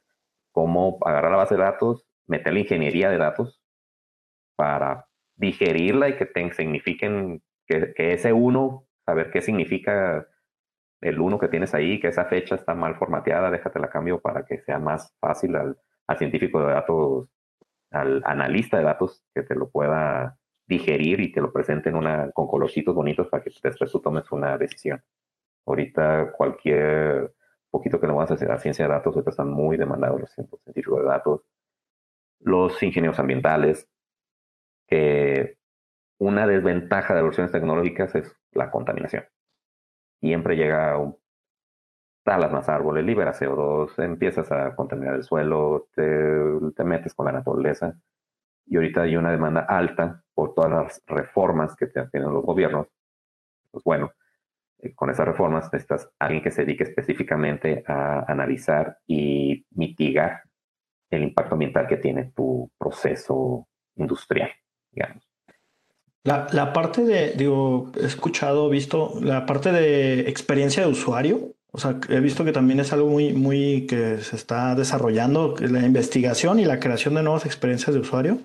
cómo 0.52 0.98
agarrar 1.06 1.32
la 1.32 1.38
base 1.38 1.56
de 1.56 1.64
datos, 1.64 2.06
meter 2.28 2.54
la 2.54 2.60
ingeniería 2.60 3.10
de 3.10 3.18
datos 3.18 3.62
para 4.56 5.08
digerirla 5.36 6.10
y 6.10 6.18
que 6.18 6.26
te 6.26 6.54
signifiquen, 6.54 7.44
que, 7.68 7.94
que 7.94 8.14
ese 8.14 8.34
uno, 8.34 8.88
saber 9.06 9.32
qué 9.32 9.42
significa 9.42 10.28
el 11.02 11.20
uno 11.20 11.40
que 11.40 11.48
tienes 11.48 11.74
ahí, 11.74 12.00
que 12.00 12.10
esa 12.10 12.26
fecha 12.26 12.56
está 12.56 12.76
mal 12.76 12.96
formateada, 12.96 13.52
déjate 13.52 13.80
la 13.80 13.90
cambio 13.90 14.22
para 14.22 14.46
que 14.46 14.60
sea 14.62 14.80
más 14.80 15.16
fácil 15.20 15.56
al, 15.56 15.78
al 16.08 16.18
científico 16.18 16.62
de 16.62 16.74
datos, 16.74 17.30
al 17.92 18.22
analista 18.26 18.78
de 18.78 18.84
datos, 18.84 19.24
que 19.34 19.44
te 19.44 19.56
lo 19.56 19.70
pueda 19.70 20.38
digerir 20.72 21.20
y 21.20 21.32
te 21.32 21.42
lo 21.42 21.52
presenten 21.52 21.96
una, 21.96 22.32
con 22.32 22.48
colorcitos 22.48 22.96
bonitos 22.96 23.28
para 23.28 23.44
que 23.44 23.52
después 23.62 23.92
tú 23.92 24.00
tomes 24.00 24.32
una 24.32 24.58
decisión. 24.58 25.04
Ahorita 25.66 26.32
cualquier 26.32 27.34
poquito 27.70 28.00
que 28.00 28.08
no 28.08 28.16
vas 28.16 28.32
a 28.32 28.36
hacer 28.36 28.52
a 28.52 28.58
ciencia 28.58 28.86
de 28.86 28.94
datos, 28.94 29.14
ahorita 29.14 29.32
están 29.32 29.50
muy 29.50 29.78
demandados 29.78 30.22
los 30.22 30.32
científicos 30.32 31.00
de 31.02 31.06
datos, 31.06 31.42
los 32.40 32.82
ingenieros 32.82 33.20
ambientales, 33.20 33.88
que 34.88 35.58
una 36.18 36.48
desventaja 36.48 37.14
de 37.14 37.20
las 37.20 37.26
versiones 37.26 37.52
tecnológicas 37.52 38.16
es 38.16 38.36
la 38.52 38.72
contaminación. 38.72 39.26
Siempre 40.22 40.56
llega 40.56 40.98
un 40.98 41.18
talas 42.24 42.52
más 42.52 42.70
árboles, 42.70 43.04
liberas 43.04 43.42
CO2, 43.42 43.98
empiezas 44.04 44.52
a 44.52 44.76
contaminar 44.76 45.16
el 45.16 45.24
suelo, 45.24 45.88
te, 45.96 46.04
te 46.76 46.84
metes 46.84 47.14
con 47.14 47.26
la 47.26 47.32
naturaleza 47.32 47.96
y 48.72 48.78
ahorita 48.78 49.02
hay 49.02 49.18
una 49.18 49.32
demanda 49.32 49.62
alta 49.62 50.24
por 50.34 50.54
todas 50.54 50.72
las 50.72 51.04
reformas 51.06 51.76
que 51.76 51.88
tienen 51.88 52.34
los 52.34 52.44
gobiernos. 52.44 52.88
Pues 53.72 53.84
bueno, 53.84 54.12
eh, 54.80 54.94
con 54.94 55.10
esas 55.10 55.28
reformas 55.28 55.72
necesitas 55.72 56.10
alguien 56.20 56.44
que 56.44 56.52
se 56.52 56.66
dedique 56.66 56.84
específicamente 56.84 57.84
a 57.88 58.26
analizar 58.32 58.98
y 59.08 59.66
mitigar 59.72 60.44
el 61.10 61.24
impacto 61.24 61.56
ambiental 61.56 61.88
que 61.88 61.98
tiene 61.98 62.32
tu 62.36 62.72
proceso 62.78 63.68
industrial, 63.96 64.50
digamos. 64.92 65.28
La, 66.24 66.72
parte 66.72 67.04
de, 67.04 67.32
digo, 67.32 67.92
he 68.00 68.06
escuchado, 68.06 68.70
visto, 68.70 69.14
la 69.22 69.48
parte 69.48 69.72
de 69.72 70.22
experiencia 70.30 70.84
de 70.84 70.90
usuario, 70.90 71.56
o 71.72 71.80
sea, 71.80 72.00
he 72.10 72.20
visto 72.20 72.46
que 72.46 72.52
también 72.52 72.80
es 72.80 72.94
algo 72.94 73.10
muy, 73.10 73.34
muy 73.34 73.88
que 73.88 74.20
se 74.20 74.36
está 74.36 74.76
desarrollando, 74.76 75.56
la 75.60 75.84
investigación 75.84 76.60
y 76.60 76.66
la 76.66 76.80
creación 76.80 77.16
de 77.16 77.24
nuevas 77.24 77.46
experiencias 77.46 77.96
de 77.96 78.02
usuario. 78.02 78.38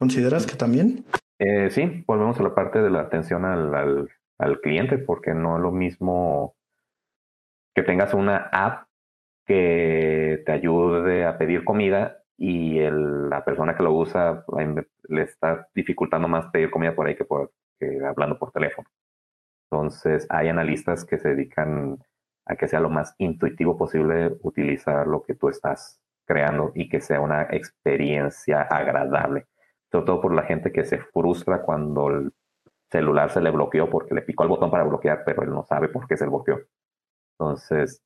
¿Consideras 0.00 0.46
que 0.46 0.56
también? 0.56 1.04
Eh, 1.38 1.68
sí, 1.68 2.04
volvemos 2.06 2.40
a 2.40 2.42
la 2.42 2.54
parte 2.54 2.80
de 2.80 2.88
la 2.88 3.00
atención 3.00 3.44
al, 3.44 4.08
al, 4.38 4.60
cliente, 4.62 4.96
porque 4.96 5.34
no 5.34 5.56
es 5.56 5.62
lo 5.62 5.72
mismo 5.72 6.56
que 7.74 7.82
tengas 7.82 8.14
una 8.14 8.48
app 8.50 8.88
que 9.44 10.42
te 10.46 10.52
ayude 10.52 11.26
a 11.26 11.36
pedir 11.36 11.64
comida 11.64 12.22
y 12.38 12.80
la 12.80 13.44
persona 13.44 13.76
que 13.76 13.82
lo 13.82 13.92
usa 13.92 14.46
le 15.08 15.22
está 15.22 15.68
dificultando 15.74 16.28
más 16.28 16.46
pedir 16.46 16.70
comida 16.70 16.94
por 16.94 17.06
ahí 17.06 17.14
que, 17.14 17.26
por, 17.26 17.52
que 17.78 18.00
hablando 18.02 18.38
por 18.38 18.52
teléfono. 18.52 18.88
Entonces, 19.70 20.26
hay 20.30 20.48
analistas 20.48 21.04
que 21.04 21.18
se 21.18 21.28
dedican 21.28 21.98
a 22.46 22.56
que 22.56 22.68
sea 22.68 22.80
lo 22.80 22.88
más 22.88 23.14
intuitivo 23.18 23.76
posible 23.76 24.38
utilizar 24.44 25.06
lo 25.06 25.22
que 25.22 25.34
tú 25.34 25.50
estás 25.50 26.00
creando 26.24 26.72
y 26.74 26.88
que 26.88 27.02
sea 27.02 27.20
una 27.20 27.42
experiencia 27.50 28.62
agradable. 28.62 29.46
Sobre 29.90 30.06
todo 30.06 30.20
por 30.20 30.34
la 30.34 30.42
gente 30.42 30.72
que 30.72 30.84
se 30.84 30.98
frustra 30.98 31.62
cuando 31.62 32.08
el 32.08 32.32
celular 32.90 33.30
se 33.30 33.40
le 33.40 33.50
bloqueó 33.50 33.88
porque 33.88 34.14
le 34.14 34.22
picó 34.22 34.42
el 34.42 34.48
botón 34.48 34.70
para 34.70 34.84
bloquear, 34.84 35.22
pero 35.24 35.42
él 35.42 35.50
no 35.50 35.64
sabe 35.64 35.88
por 35.88 36.06
qué 36.06 36.16
se 36.16 36.26
bloqueó. 36.26 36.60
Entonces, 37.38 38.02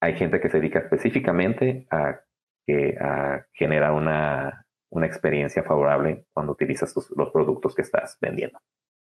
hay 0.00 0.14
gente 0.16 0.40
que 0.40 0.48
se 0.48 0.58
dedica 0.58 0.80
específicamente 0.80 1.86
a, 1.90 2.20
que, 2.66 2.96
a 3.00 3.46
generar 3.52 3.92
una, 3.92 4.66
una 4.90 5.06
experiencia 5.06 5.62
favorable 5.62 6.26
cuando 6.32 6.52
utilizas 6.52 6.94
los 7.16 7.30
productos 7.30 7.74
que 7.74 7.82
estás 7.82 8.18
vendiendo. 8.20 8.58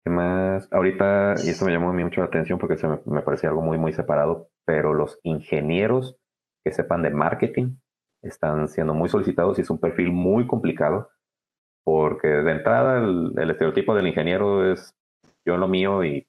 ¿Qué 0.03 0.11
más? 0.11 0.67
Ahorita, 0.71 1.35
y 1.43 1.49
esto 1.49 1.65
me 1.65 1.71
llamó 1.71 1.89
a 1.89 1.93
mí 1.93 2.03
mucho 2.03 2.21
la 2.21 2.27
atención 2.27 2.59
porque 2.59 2.77
se 2.77 2.87
me, 2.87 2.99
me 3.05 3.21
parecía 3.21 3.49
algo 3.49 3.61
muy, 3.61 3.77
muy 3.77 3.93
separado, 3.93 4.49
pero 4.65 4.93
los 4.93 5.19
ingenieros 5.23 6.17
que 6.65 6.73
sepan 6.73 7.01
de 7.03 7.09
marketing 7.09 7.77
están 8.21 8.67
siendo 8.67 8.93
muy 8.93 9.07
solicitados 9.09 9.57
y 9.57 9.61
es 9.61 9.69
un 9.69 9.79
perfil 9.79 10.11
muy 10.11 10.45
complicado 10.45 11.09
porque 11.83 12.27
de 12.27 12.51
entrada 12.51 12.97
el, 12.97 13.33
el 13.37 13.51
estereotipo 13.51 13.95
del 13.95 14.07
ingeniero 14.07 14.71
es 14.71 14.95
yo 15.45 15.57
lo 15.57 15.67
mío 15.67 16.03
y 16.03 16.27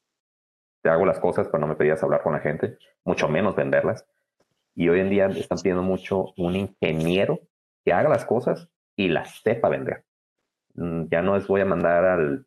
te 0.82 0.90
hago 0.90 1.06
las 1.06 1.20
cosas, 1.20 1.48
pero 1.48 1.60
no 1.60 1.66
me 1.66 1.76
pedías 1.76 2.02
hablar 2.02 2.22
con 2.22 2.32
la 2.32 2.40
gente, 2.40 2.78
mucho 3.04 3.28
menos 3.28 3.56
venderlas. 3.56 4.06
Y 4.74 4.88
hoy 4.88 5.00
en 5.00 5.10
día 5.10 5.26
están 5.26 5.58
pidiendo 5.58 5.82
mucho 5.82 6.34
un 6.36 6.56
ingeniero 6.56 7.40
que 7.84 7.92
haga 7.92 8.08
las 8.08 8.24
cosas 8.24 8.68
y 8.96 9.08
las 9.08 9.40
sepa 9.40 9.68
vender. 9.68 10.04
Mm, 10.74 11.04
ya 11.10 11.22
no 11.22 11.36
es 11.36 11.46
voy 11.46 11.60
a 11.60 11.66
mandar 11.66 12.04
al 12.04 12.46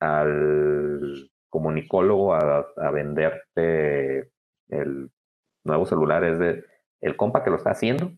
al 0.00 1.30
comunicólogo 1.50 2.34
a, 2.34 2.66
a 2.76 2.90
venderte 2.90 4.30
el 4.68 5.10
nuevo 5.64 5.84
celular, 5.84 6.24
es 6.24 6.38
de 6.38 6.64
el 7.00 7.16
compa 7.16 7.44
que 7.44 7.50
lo 7.50 7.56
está 7.56 7.70
haciendo, 7.70 8.12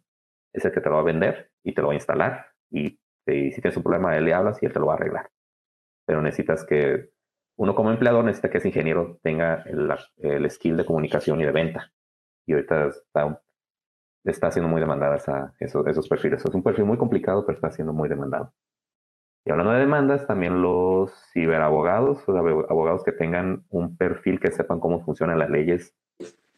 es 0.52 0.64
el 0.64 0.72
que 0.72 0.80
te 0.80 0.88
lo 0.88 0.96
va 0.96 1.00
a 1.00 1.04
vender 1.04 1.50
y 1.64 1.74
te 1.74 1.80
lo 1.80 1.88
va 1.88 1.94
a 1.94 1.96
instalar. 1.96 2.46
Y, 2.70 2.98
si 3.26 3.60
tienes 3.60 3.76
un 3.76 3.82
problema, 3.82 4.16
él 4.16 4.24
le 4.24 4.34
hablas 4.34 4.62
y 4.62 4.66
él 4.66 4.72
te 4.72 4.80
lo 4.80 4.86
va 4.86 4.94
a 4.94 4.96
arreglar. 4.96 5.30
Pero 6.06 6.22
necesitas 6.22 6.64
que 6.64 7.10
uno 7.56 7.74
como 7.74 7.90
empleador 7.90 8.24
necesita 8.24 8.50
que 8.50 8.58
ese 8.58 8.68
ingeniero 8.68 9.18
tenga 9.22 9.64
el, 9.66 10.50
skill 10.50 10.76
de 10.76 10.84
comunicación 10.84 11.40
y 11.40 11.44
de 11.44 11.52
venta. 11.52 11.92
Y 12.46 12.54
ahorita 12.54 12.88
está, 12.88 13.40
está 14.24 14.50
siendo 14.50 14.68
muy 14.68 14.80
demandada 14.80 15.16
esa, 15.16 15.54
esos, 15.60 15.86
esos 15.86 16.08
perfiles. 16.08 16.44
Es 16.44 16.54
un 16.54 16.62
perfil 16.62 16.84
muy 16.84 16.98
complicado, 16.98 17.46
pero 17.46 17.56
está 17.56 17.70
siendo 17.70 17.92
muy 17.92 18.08
demandado. 18.08 18.52
Y 19.44 19.50
hablando 19.50 19.72
de 19.72 19.80
demandas, 19.80 20.26
también 20.26 20.62
los 20.62 21.12
ciberabogados, 21.32 22.26
los 22.28 22.70
abogados 22.70 23.02
que 23.02 23.12
tengan 23.12 23.64
un 23.70 23.96
perfil 23.96 24.38
que 24.38 24.52
sepan 24.52 24.78
cómo 24.78 25.04
funcionan 25.04 25.38
las 25.38 25.50
leyes 25.50 25.94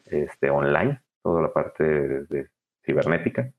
este, 0.05 0.51
online, 0.51 1.01
toda 1.23 1.41
la 1.41 1.51
parte 1.51 1.83
de, 1.83 2.49
cibernética, 2.83 3.51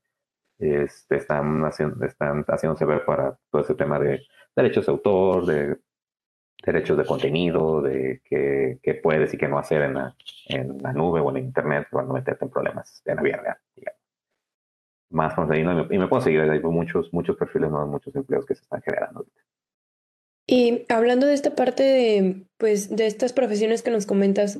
este, 0.87 1.17
están, 1.17 1.63
haciendo, 1.65 2.05
están 2.05 2.43
haciéndose 2.45 2.85
ver 2.85 3.05
para 3.05 3.37
todo 3.51 3.61
ese 3.61 3.75
tema 3.75 3.99
de 3.99 4.21
derechos 4.55 4.85
de 4.85 4.91
autor, 4.91 5.45
de 5.45 5.77
derechos 6.65 6.97
de 6.97 7.05
contenido, 7.05 7.81
de 7.81 8.21
qué, 8.25 8.79
qué 8.81 8.95
puedes 8.95 9.33
y 9.33 9.37
qué 9.37 9.47
no 9.47 9.59
hacer 9.59 9.83
en 9.83 9.93
la, 9.93 10.15
en 10.47 10.81
la 10.81 10.93
nube 10.93 11.21
o 11.21 11.29
en 11.29 11.45
internet 11.45 11.87
para 11.91 12.05
no 12.05 12.13
meterte 12.13 12.45
en 12.45 12.51
problemas 12.51 13.01
en 13.05 13.15
la 13.15 13.21
vida 13.21 13.37
real. 13.37 13.57
Más 15.09 15.33
contenido 15.35 15.87
y 15.89 15.97
me, 15.97 16.07
puedo 16.07 16.21
seguir, 16.21 16.41
hay 16.41 16.59
muchos, 16.59 17.13
muchos 17.13 17.37
perfiles 17.37 17.69
muchos 17.71 18.13
empleos 18.15 18.45
que 18.45 18.55
se 18.55 18.63
están 18.63 18.81
generando 18.81 19.25
Y 20.45 20.85
hablando 20.89 21.27
de 21.27 21.33
esta 21.33 21.55
parte 21.55 21.83
de, 21.83 22.45
pues, 22.57 22.93
de 22.93 23.07
estas 23.07 23.31
profesiones 23.31 23.83
que 23.83 23.91
nos 23.91 24.05
comentas, 24.05 24.57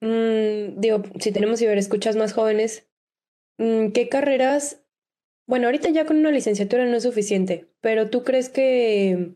mmm, 0.00 0.78
digo, 0.78 1.02
si 1.18 1.32
tenemos 1.32 1.62
escuchas 1.62 2.16
más 2.16 2.34
jóvenes, 2.34 2.90
mmm, 3.56 3.92
¿qué 3.92 4.10
carreras? 4.10 4.84
Bueno, 5.50 5.66
ahorita 5.66 5.88
ya 5.88 6.06
con 6.06 6.16
una 6.16 6.30
licenciatura 6.30 6.86
no 6.86 6.94
es 6.94 7.02
suficiente, 7.02 7.66
pero 7.80 8.08
¿tú 8.08 8.22
crees 8.22 8.48
que 8.48 9.32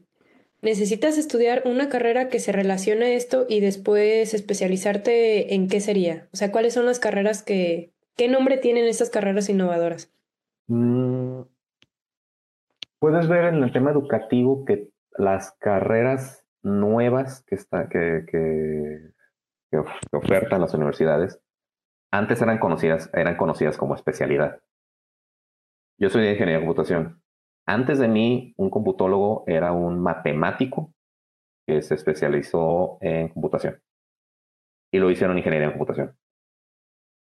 necesitas 0.63 1.19
estudiar 1.19 1.63
una 1.65 1.89
carrera 1.89 2.29
que 2.29 2.39
se 2.39 2.53
relacione 2.53 3.07
a 3.07 3.15
esto 3.15 3.47
y 3.49 3.59
después 3.59 4.33
especializarte 4.33 5.57
en 5.57 5.67
qué 5.67 5.81
sería? 5.81 6.29
O 6.33 6.37
sea, 6.37 6.53
¿cuáles 6.53 6.73
son 6.73 6.87
las 6.87 7.01
carreras 7.01 7.43
que, 7.43 7.91
qué 8.17 8.29
nombre 8.29 8.59
tienen 8.59 8.85
estas 8.85 9.11
carreras 9.11 9.49
innovadoras? 9.49 10.15
Mm, 10.69 11.41
puedes 13.01 13.27
ver 13.27 13.53
en 13.53 13.65
el 13.65 13.73
tema 13.73 13.91
educativo 13.91 14.65
que 14.65 14.91
las 15.19 15.51
carreras 15.59 16.47
nuevas 16.63 17.43
que, 17.45 17.57
está, 17.57 17.89
que, 17.89 18.25
que, 18.31 19.79
ofertan 20.13 20.61
las 20.61 20.75
universidades 20.75 21.41
antes 22.13 22.41
eran 22.41 22.59
conocidas, 22.59 23.11
eran 23.15 23.37
conocidas 23.37 23.77
como 23.77 23.97
especialidad. 23.97 24.61
Yo 25.97 26.11
soy 26.11 26.23
de 26.23 26.33
ingeniería 26.33 26.59
de 26.59 26.67
computación. 26.67 27.23
Antes 27.67 27.99
de 27.99 28.09
mí, 28.09 28.53
un 28.57 28.69
computólogo 28.69 29.45
era 29.47 29.73
un 29.73 30.01
matemático 30.01 30.93
que 31.67 31.83
se 31.83 31.95
especializó 31.95 32.99
en 33.01 33.29
computación. 33.29 33.81
Y 34.93 34.99
lo 34.99 35.11
hicieron 35.11 35.39
ingeniería 35.39 35.69
en 35.69 35.73
computación. 35.73 36.17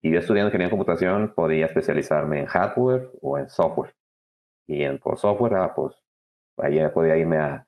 Y 0.02 0.10
yo 0.12 0.18
estudiando 0.18 0.48
ingeniería 0.48 0.72
en 0.72 0.78
computación 0.78 1.34
podía 1.34 1.66
especializarme 1.66 2.40
en 2.40 2.46
hardware 2.46 3.10
o 3.20 3.38
en 3.38 3.48
software. 3.50 3.94
Y 4.66 4.82
en 4.84 4.98
por 4.98 5.18
software, 5.18 5.54
ah, 5.56 5.74
pues 5.74 5.94
ahí 6.56 6.80
podía 6.94 7.16
irme 7.18 7.38
a, 7.38 7.66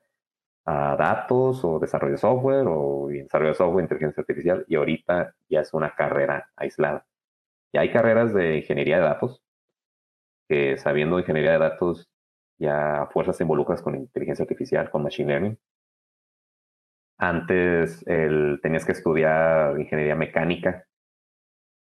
a, 0.65 0.95
datos 0.97 1.63
o 1.63 1.79
desarrollo 1.79 2.13
de 2.13 2.17
software 2.17 2.65
o 2.67 3.07
desarrollo 3.09 3.51
de 3.51 3.55
software, 3.55 3.83
inteligencia 3.83 4.21
artificial. 4.21 4.65
Y 4.67 4.75
ahorita 4.75 5.35
ya 5.49 5.61
es 5.61 5.73
una 5.73 5.93
carrera 5.95 6.51
aislada. 6.55 7.05
Y 7.71 7.77
hay 7.77 7.91
carreras 7.91 8.33
de 8.33 8.57
ingeniería 8.57 8.97
de 8.97 9.03
datos 9.03 9.44
que 10.47 10.77
sabiendo 10.77 11.19
ingeniería 11.19 11.53
de 11.53 11.59
datos 11.59 12.09
ya 12.57 13.09
fuerzas 13.11 13.37
te 13.37 13.43
involucras 13.43 13.81
con 13.81 13.95
inteligencia 13.95 14.43
artificial, 14.43 14.89
con 14.89 15.03
machine 15.03 15.29
learning. 15.29 15.59
Antes 17.17 18.05
el, 18.07 18.59
tenías 18.61 18.85
que 18.85 18.91
estudiar 18.91 19.79
ingeniería 19.79 20.15
mecánica 20.15 20.85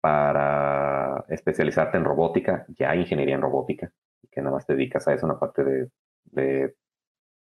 para 0.01 1.25
especializarte 1.29 1.97
en 1.97 2.05
robótica, 2.05 2.67
ya 2.69 2.91
hay 2.91 3.01
ingeniería 3.01 3.35
en 3.37 3.41
robótica, 3.41 3.91
que 4.31 4.41
nada 4.41 4.57
más 4.57 4.67
te 4.67 4.75
dedicas 4.75 5.09
a 5.09 5.15
eso, 5.15 5.25
una 5.25 5.39
parte 5.39 5.65
de, 5.65 5.91
de 6.25 6.77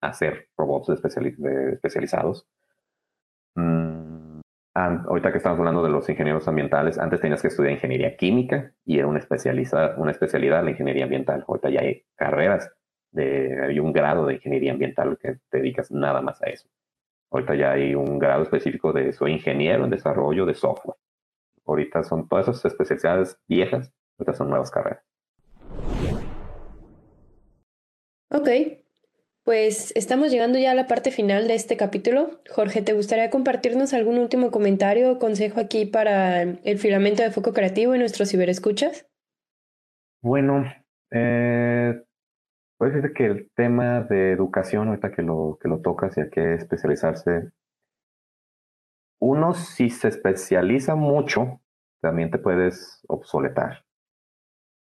hacer 0.01 0.49
robots 0.55 0.89
especializados. 0.89 2.47
Mm, 3.55 4.12
ahorita 4.73 5.31
que 5.31 5.37
estamos 5.37 5.59
hablando 5.59 5.83
de 5.83 5.89
los 5.89 6.09
ingenieros 6.09 6.47
ambientales, 6.47 6.97
antes 6.97 7.21
tenías 7.21 7.41
que 7.41 7.49
estudiar 7.49 7.73
ingeniería 7.73 8.15
química 8.17 8.73
y 8.85 8.97
era 8.97 9.07
una, 9.07 9.21
una 9.97 10.11
especialidad 10.11 10.63
la 10.63 10.71
ingeniería 10.71 11.03
ambiental. 11.03 11.45
Ahorita 11.47 11.69
ya 11.69 11.81
hay 11.81 12.03
carreras, 12.15 12.71
de, 13.11 13.61
hay 13.61 13.79
un 13.79 13.93
grado 13.93 14.25
de 14.25 14.35
ingeniería 14.35 14.71
ambiental 14.71 15.17
que 15.21 15.37
te 15.49 15.57
dedicas 15.57 15.91
nada 15.91 16.21
más 16.21 16.41
a 16.41 16.47
eso. 16.47 16.67
Ahorita 17.29 17.55
ya 17.55 17.71
hay 17.71 17.95
un 17.95 18.19
grado 18.19 18.43
específico 18.43 18.93
de 18.93 19.13
soy 19.13 19.33
ingeniero 19.33 19.83
en 19.83 19.89
desarrollo 19.89 20.45
de 20.45 20.55
software. 20.55 20.97
Ahorita 21.65 22.03
son 22.03 22.27
todas 22.27 22.47
esas 22.47 22.65
especialidades 22.65 23.39
viejas, 23.47 23.91
ahorita 24.17 24.33
son 24.33 24.49
nuevas 24.49 24.69
carreras. 24.71 25.03
Ok, 28.29 28.49
pues 29.43 29.91
estamos 29.95 30.31
llegando 30.31 30.57
ya 30.57 30.71
a 30.71 30.75
la 30.75 30.87
parte 30.87 31.11
final 31.11 31.47
de 31.47 31.55
este 31.55 31.75
capítulo. 31.75 32.39
Jorge, 32.49 32.81
¿te 32.81 32.93
gustaría 32.93 33.29
compartirnos 33.29 33.93
algún 33.93 34.17
último 34.17 34.51
comentario 34.51 35.11
o 35.11 35.19
consejo 35.19 35.59
aquí 35.59 35.85
para 35.85 36.41
el 36.41 36.77
filamento 36.79 37.23
de 37.23 37.31
foco 37.31 37.53
creativo 37.53 37.93
y 37.93 37.99
nuestros 37.99 38.29
ciberescuchas? 38.29 39.05
Bueno, 40.21 40.63
eh, 41.11 42.01
puede 42.77 43.01
ser 43.01 43.13
que 43.13 43.25
el 43.25 43.51
tema 43.53 44.01
de 44.01 44.31
educación, 44.31 44.87
ahorita 44.87 45.11
que 45.11 45.21
lo, 45.21 45.57
que 45.61 45.67
lo 45.67 45.81
tocas 45.81 46.17
y 46.17 46.21
hay 46.21 46.29
que 46.29 46.53
especializarse, 46.53 47.51
uno 49.19 49.53
si 49.53 49.89
se 49.89 50.07
especializa 50.07 50.95
mucho, 50.95 51.61
también 52.01 52.31
te 52.31 52.37
puedes 52.37 53.03
obsoletar. 53.07 53.83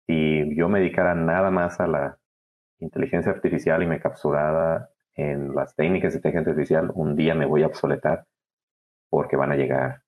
Si 0.07 0.55
yo 0.55 0.67
me 0.69 0.79
dedicara 0.79 1.13
nada 1.13 1.51
más 1.51 1.79
a 1.79 1.87
la 1.87 2.19
inteligencia 2.79 3.31
artificial 3.31 3.81
y 3.83 3.87
me 3.87 3.99
capsurara 3.99 4.89
en 5.15 5.55
las 5.55 5.75
técnicas 5.75 6.13
de 6.13 6.19
inteligencia 6.19 6.51
artificial, 6.51 6.91
un 6.93 7.15
día 7.15 7.33
me 7.33 7.45
voy 7.45 7.63
a 7.63 7.67
obsoletar 7.67 8.27
porque 9.09 9.35
van 9.35 9.51
a 9.51 9.55
llegar 9.55 10.03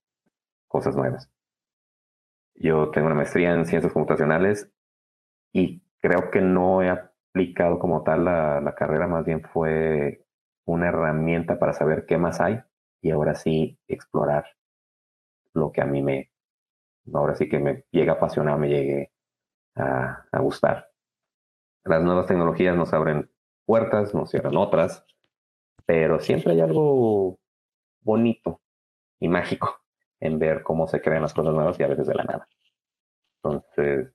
cosas 0.68 0.96
nuevas. 0.96 1.32
Yo 2.56 2.92
tengo 2.92 3.08
una 3.08 3.16
maestría 3.16 3.54
en 3.54 3.66
ciencias 3.66 3.94
computacionales 3.94 4.70
y 5.52 5.82
creo 6.00 6.30
que 6.30 6.42
no 6.42 6.84
he 6.84 6.90
aplicado 6.90 7.80
como 7.80 8.04
tal 8.04 8.26
la, 8.26 8.76
carrera, 8.78 9.08
más 9.08 9.26
bien 9.26 9.42
fue 9.42 10.26
una 10.66 10.90
herramienta 10.90 11.58
para 11.58 11.74
saber 11.74 12.06
qué 12.06 12.18
más 12.18 12.40
hay 12.40 12.62
y 13.02 13.12
ahora 13.12 13.34
sí 13.34 13.80
explorar 13.88 14.46
lo 15.54 15.72
que 15.72 15.82
a 15.82 15.86
mí 15.86 16.04
me, 16.04 16.32
ahora 17.14 17.36
sí 17.36 17.50
que 17.50 17.60
me 17.60 17.86
llega 17.92 18.14
a 18.14 18.16
apasionar, 18.18 18.60
me 18.60 18.70
llegue 18.70 19.12
a 19.76 20.40
gustar. 20.40 20.89
Las 21.86 22.04
nuevas 22.04 22.28
tecnologías 22.28 22.76
nos 22.76 22.94
abren 22.94 23.30
puertas, 23.66 24.14
nos 24.14 24.30
cierran 24.30 24.58
otras, 24.58 25.06
pero 25.86 26.20
siempre 26.20 26.54
hay 26.54 26.62
algo 26.62 27.40
bonito 28.02 28.62
y 29.20 29.28
mágico 29.28 29.82
en 30.20 30.40
ver 30.40 30.64
cómo 30.64 30.88
se 30.88 31.02
crean 31.02 31.22
las 31.22 31.34
cosas 31.34 31.54
nuevas 31.54 31.80
y 31.80 31.84
a 31.84 31.88
veces 31.88 32.08
de 32.08 32.16
la 32.16 32.24
nada. 32.24 32.48
Entonces, 33.42 34.14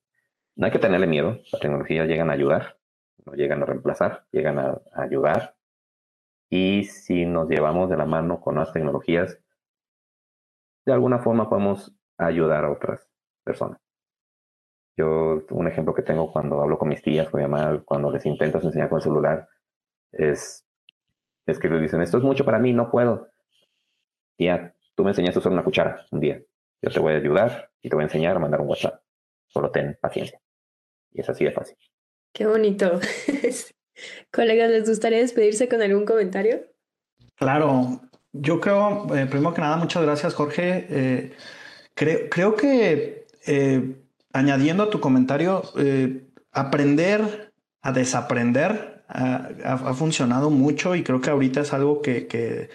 no 0.57 0.67
hay 0.67 0.73
que 0.73 0.79
tenerle 0.79 1.07
miedo. 1.07 1.39
La 1.53 1.59
tecnología 1.59 2.05
llegan 2.05 2.31
a 2.31 2.35
ayudar, 2.35 2.79
no 3.25 3.35
llegan 3.35 3.63
a 3.63 3.67
reemplazar, 3.67 4.27
llegan 4.31 4.59
a, 4.59 4.81
ayudar. 4.93 5.57
Y 6.51 6.85
si 6.85 7.27
nos 7.27 7.49
llevamos 7.49 7.91
de 7.91 7.97
la 7.97 8.07
mano 8.07 8.41
con 8.41 8.57
las 8.57 8.73
tecnologías, 8.73 9.41
de 10.85 10.93
alguna 10.93 11.19
forma 11.19 11.49
podemos 11.49 11.95
ayudar 12.19 12.65
a 12.65 12.71
otras 12.71 13.09
personas. 13.43 13.84
Yo, 14.97 15.43
un 15.51 15.67
ejemplo 15.67 15.95
que 15.95 16.03
tengo 16.03 16.33
cuando 16.33 16.61
hablo 16.61 16.79
con 16.79 16.89
mis 16.89 17.03
tías 17.03 17.29
o 17.33 17.39
mamá, 17.39 17.83
cuando 17.85 18.11
les 18.11 18.25
intentas 18.27 18.63
enseñar 18.65 18.89
con 18.89 18.99
el 18.99 19.03
celular, 19.03 19.49
es, 20.13 20.65
es 21.47 21.59
que 21.59 21.69
les 21.69 21.83
dicen, 21.83 22.01
esto 22.01 22.19
es 22.19 22.25
mucho 22.25 22.45
para 22.45 22.59
mí, 22.59 22.73
no 22.73 22.91
puedo. 22.91 23.29
Tía, 24.37 24.75
tú 24.95 25.05
me 25.05 25.11
enseñaste 25.11 25.39
a 25.39 25.41
usar 25.41 25.53
una 25.53 25.65
cuchara 25.65 26.07
un 26.11 26.21
día. 26.21 26.41
Yo 26.81 26.91
te 26.91 27.01
voy 27.01 27.15
a 27.15 27.17
ayudar 27.17 27.71
y 27.83 27.89
te 27.89 27.97
voy 27.97 28.03
a 28.03 28.07
enseñar 28.07 28.37
a 28.37 28.39
mandar 28.39 28.61
un 28.61 28.69
WhatsApp. 28.69 29.03
Solo 29.49 29.71
ten 29.71 29.99
paciencia. 30.01 30.41
Y 31.13 31.21
es 31.21 31.29
así 31.29 31.45
de 31.45 31.53
fácil. 31.53 31.77
Qué 32.33 32.47
bonito. 32.47 33.01
Colegas, 34.33 34.71
¿les 34.71 34.89
gustaría 34.89 35.19
despedirse 35.19 35.69
con 35.69 35.83
algún 35.83 36.05
comentario? 36.05 36.61
Claro, 37.37 38.01
yo 38.33 38.61
creo, 38.61 39.07
eh, 39.15 39.27
primero 39.27 39.55
que 39.55 39.61
nada, 39.61 39.77
muchas 39.77 40.03
gracias, 40.03 40.35
Jorge. 40.35 40.87
Eh, 40.91 41.33
creo, 41.95 42.29
creo 42.29 42.57
que 42.57 43.27
eh, 43.47 43.95
añadiendo 44.35 44.83
a 44.83 44.91
tu 44.91 45.01
comentario, 45.01 45.63
aprender 46.53 47.55
a 47.81 47.93
desaprender 47.93 49.05
ha, 49.09 49.95
funcionado 49.95 50.51
mucho 50.51 50.95
y 50.95 51.03
creo 51.03 51.21
que 51.21 51.31
ahorita 51.31 51.61
es 51.61 51.73
algo 51.73 52.03
que, 52.03 52.27
que, 52.27 52.69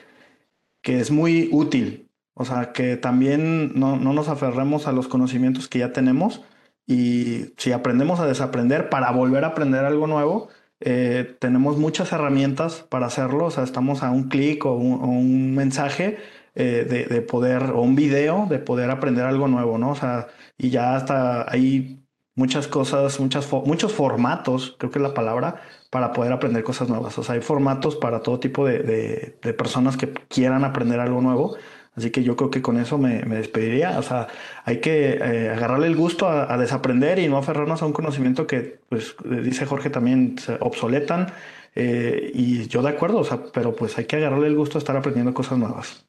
que 0.81 0.99
es 0.99 1.11
muy 1.11 1.49
útil. 1.51 2.09
O 2.33 2.45
sea, 2.45 2.71
que 2.71 2.97
también 2.97 3.77
no, 3.77 3.97
no, 3.97 4.13
nos 4.13 4.29
aferremos 4.29 4.87
a 4.87 4.93
los 4.93 5.07
conocimientos 5.07 5.67
que 5.67 5.79
ya 5.79 5.91
tenemos, 5.91 6.41
y 6.89 7.53
si 7.57 7.71
aprendemos 7.71 8.19
a 8.19 8.25
desaprender 8.25 8.89
para 8.89 9.11
volver 9.11 9.43
a 9.43 9.49
aprender 9.49 9.85
algo 9.85 10.07
nuevo, 10.07 10.49
eh, 10.79 11.35
tenemos 11.39 11.77
muchas 11.77 12.11
herramientas 12.13 12.83
para 12.89 13.05
hacerlo. 13.05 13.45
O 13.45 13.51
sea, 13.51 13.63
estamos 13.63 14.01
a 14.01 14.09
un 14.09 14.27
clic 14.27 14.65
o, 14.65 14.73
un 14.73 15.53
mensaje 15.53 16.17
eh, 16.55 17.07
de, 17.09 17.21
poder, 17.21 17.63
o 17.71 17.81
un 17.81 17.95
video 17.95 18.47
de 18.49 18.59
poder 18.59 18.89
aprender 18.91 19.25
algo 19.25 19.47
nuevo, 19.47 19.77
¿no? 19.77 19.91
O 19.91 19.95
sea, 19.95 20.27
y 20.57 20.69
ya 20.69 20.95
hasta 20.95 21.51
hay 21.51 22.03
muchas 22.35 22.67
cosas, 22.67 23.19
muchas 23.19 23.51
muchos 23.65 23.93
formatos, 23.93 24.75
creo 24.79 24.91
que 24.91 24.99
es 24.99 25.03
la 25.03 25.13
palabra, 25.13 25.61
para 25.89 26.13
poder 26.13 26.33
aprender 26.33 26.63
cosas 26.63 26.89
nuevas. 26.89 27.17
O 27.17 27.23
sea, 27.23 27.35
hay 27.35 27.41
formatos 27.41 27.95
para 27.95 28.21
todo 28.21 28.39
tipo 28.39 28.65
de, 28.65 29.37
de 29.41 29.53
personas 29.53 29.97
que 29.97 30.13
quieran 30.13 30.63
aprender 30.63 30.99
algo 30.99 31.21
nuevo. 31.21 31.57
Así 31.99 32.11
que 32.11 32.23
yo 32.23 32.35
creo 32.37 32.49
que 32.49 32.61
con 32.61 32.77
eso 32.79 32.97
me, 32.97 33.21
despediría. 33.23 33.99
O 33.99 34.03
sea, 34.03 34.27
hay 34.63 34.79
que 34.79 35.15
eh, 35.15 35.49
agarrarle 35.49 35.87
el 35.87 35.95
gusto 35.97 36.29
a, 36.29 36.57
desaprender 36.57 37.19
y 37.19 37.27
no 37.27 37.37
aferrarnos 37.37 37.81
a 37.81 37.85
un 37.85 37.93
conocimiento 37.93 38.47
que, 38.47 38.79
pues, 38.89 39.15
dice 39.43 39.65
Jorge 39.65 39.89
también, 39.89 40.37
se 40.37 40.57
obsoletan. 40.61 41.27
Eh, 41.75 42.31
y 42.33 42.67
yo 42.67 42.81
de 42.81 42.89
acuerdo, 42.89 43.19
o 43.19 43.23
sea, 43.23 43.43
pero 43.53 43.75
pues 43.75 43.97
hay 43.97 44.05
que 44.05 44.15
agarrarle 44.15 44.47
el 44.47 44.55
gusto 44.55 44.77
a 44.77 44.79
estar 44.79 44.95
aprendiendo 44.95 45.33
cosas 45.33 45.57
nuevas. 45.57 46.05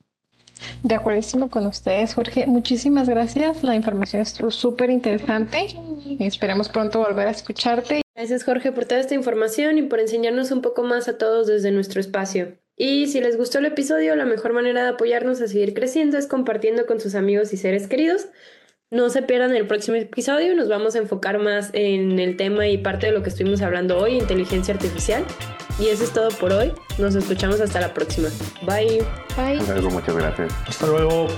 De 0.82 0.94
acuerdo 0.94 1.48
con 1.48 1.66
ustedes, 1.66 2.14
Jorge. 2.14 2.46
Muchísimas 2.46 3.08
gracias. 3.08 3.62
La 3.62 3.74
información 3.74 4.22
es 4.22 4.38
súper 4.50 4.90
interesante 4.90 5.66
y 6.06 6.24
esperamos 6.24 6.68
pronto 6.68 7.00
volver 7.00 7.28
a 7.28 7.30
escucharte. 7.30 8.02
Gracias, 8.14 8.44
Jorge, 8.44 8.72
por 8.72 8.84
toda 8.84 9.00
esta 9.00 9.14
información 9.14 9.78
y 9.78 9.82
por 9.82 10.00
enseñarnos 10.00 10.50
un 10.50 10.62
poco 10.62 10.82
más 10.82 11.08
a 11.08 11.18
todos 11.18 11.46
desde 11.46 11.70
nuestro 11.70 12.00
espacio. 12.00 12.58
Y 12.76 13.08
si 13.08 13.20
les 13.20 13.36
gustó 13.36 13.58
el 13.58 13.66
episodio, 13.66 14.16
la 14.16 14.24
mejor 14.24 14.52
manera 14.52 14.82
de 14.82 14.88
apoyarnos 14.90 15.40
a 15.40 15.48
seguir 15.48 15.74
creciendo 15.74 16.16
es 16.16 16.26
compartiendo 16.26 16.86
con 16.86 16.98
sus 17.00 17.14
amigos 17.14 17.52
y 17.52 17.56
seres 17.56 17.86
queridos. 17.86 18.28
No 18.92 19.08
se 19.08 19.22
pierdan 19.22 19.54
el 19.54 19.68
próximo 19.68 19.96
episodio, 19.96 20.56
nos 20.56 20.68
vamos 20.68 20.96
a 20.96 20.98
enfocar 20.98 21.38
más 21.38 21.70
en 21.74 22.18
el 22.18 22.36
tema 22.36 22.66
y 22.66 22.76
parte 22.76 23.06
de 23.06 23.12
lo 23.12 23.22
que 23.22 23.28
estuvimos 23.28 23.62
hablando 23.62 23.96
hoy, 23.96 24.18
inteligencia 24.18 24.74
artificial. 24.74 25.24
Y 25.78 25.86
eso 25.88 26.02
es 26.02 26.12
todo 26.12 26.28
por 26.30 26.52
hoy. 26.52 26.72
Nos 26.98 27.14
escuchamos 27.14 27.60
hasta 27.60 27.80
la 27.80 27.94
próxima. 27.94 28.30
Bye. 28.62 29.04
Bye. 29.36 29.60
Hasta 29.60 29.74
luego, 29.74 29.90
muchas 29.90 30.16
gracias. 30.16 30.52
Hasta 30.66 30.86
luego. 30.88 31.28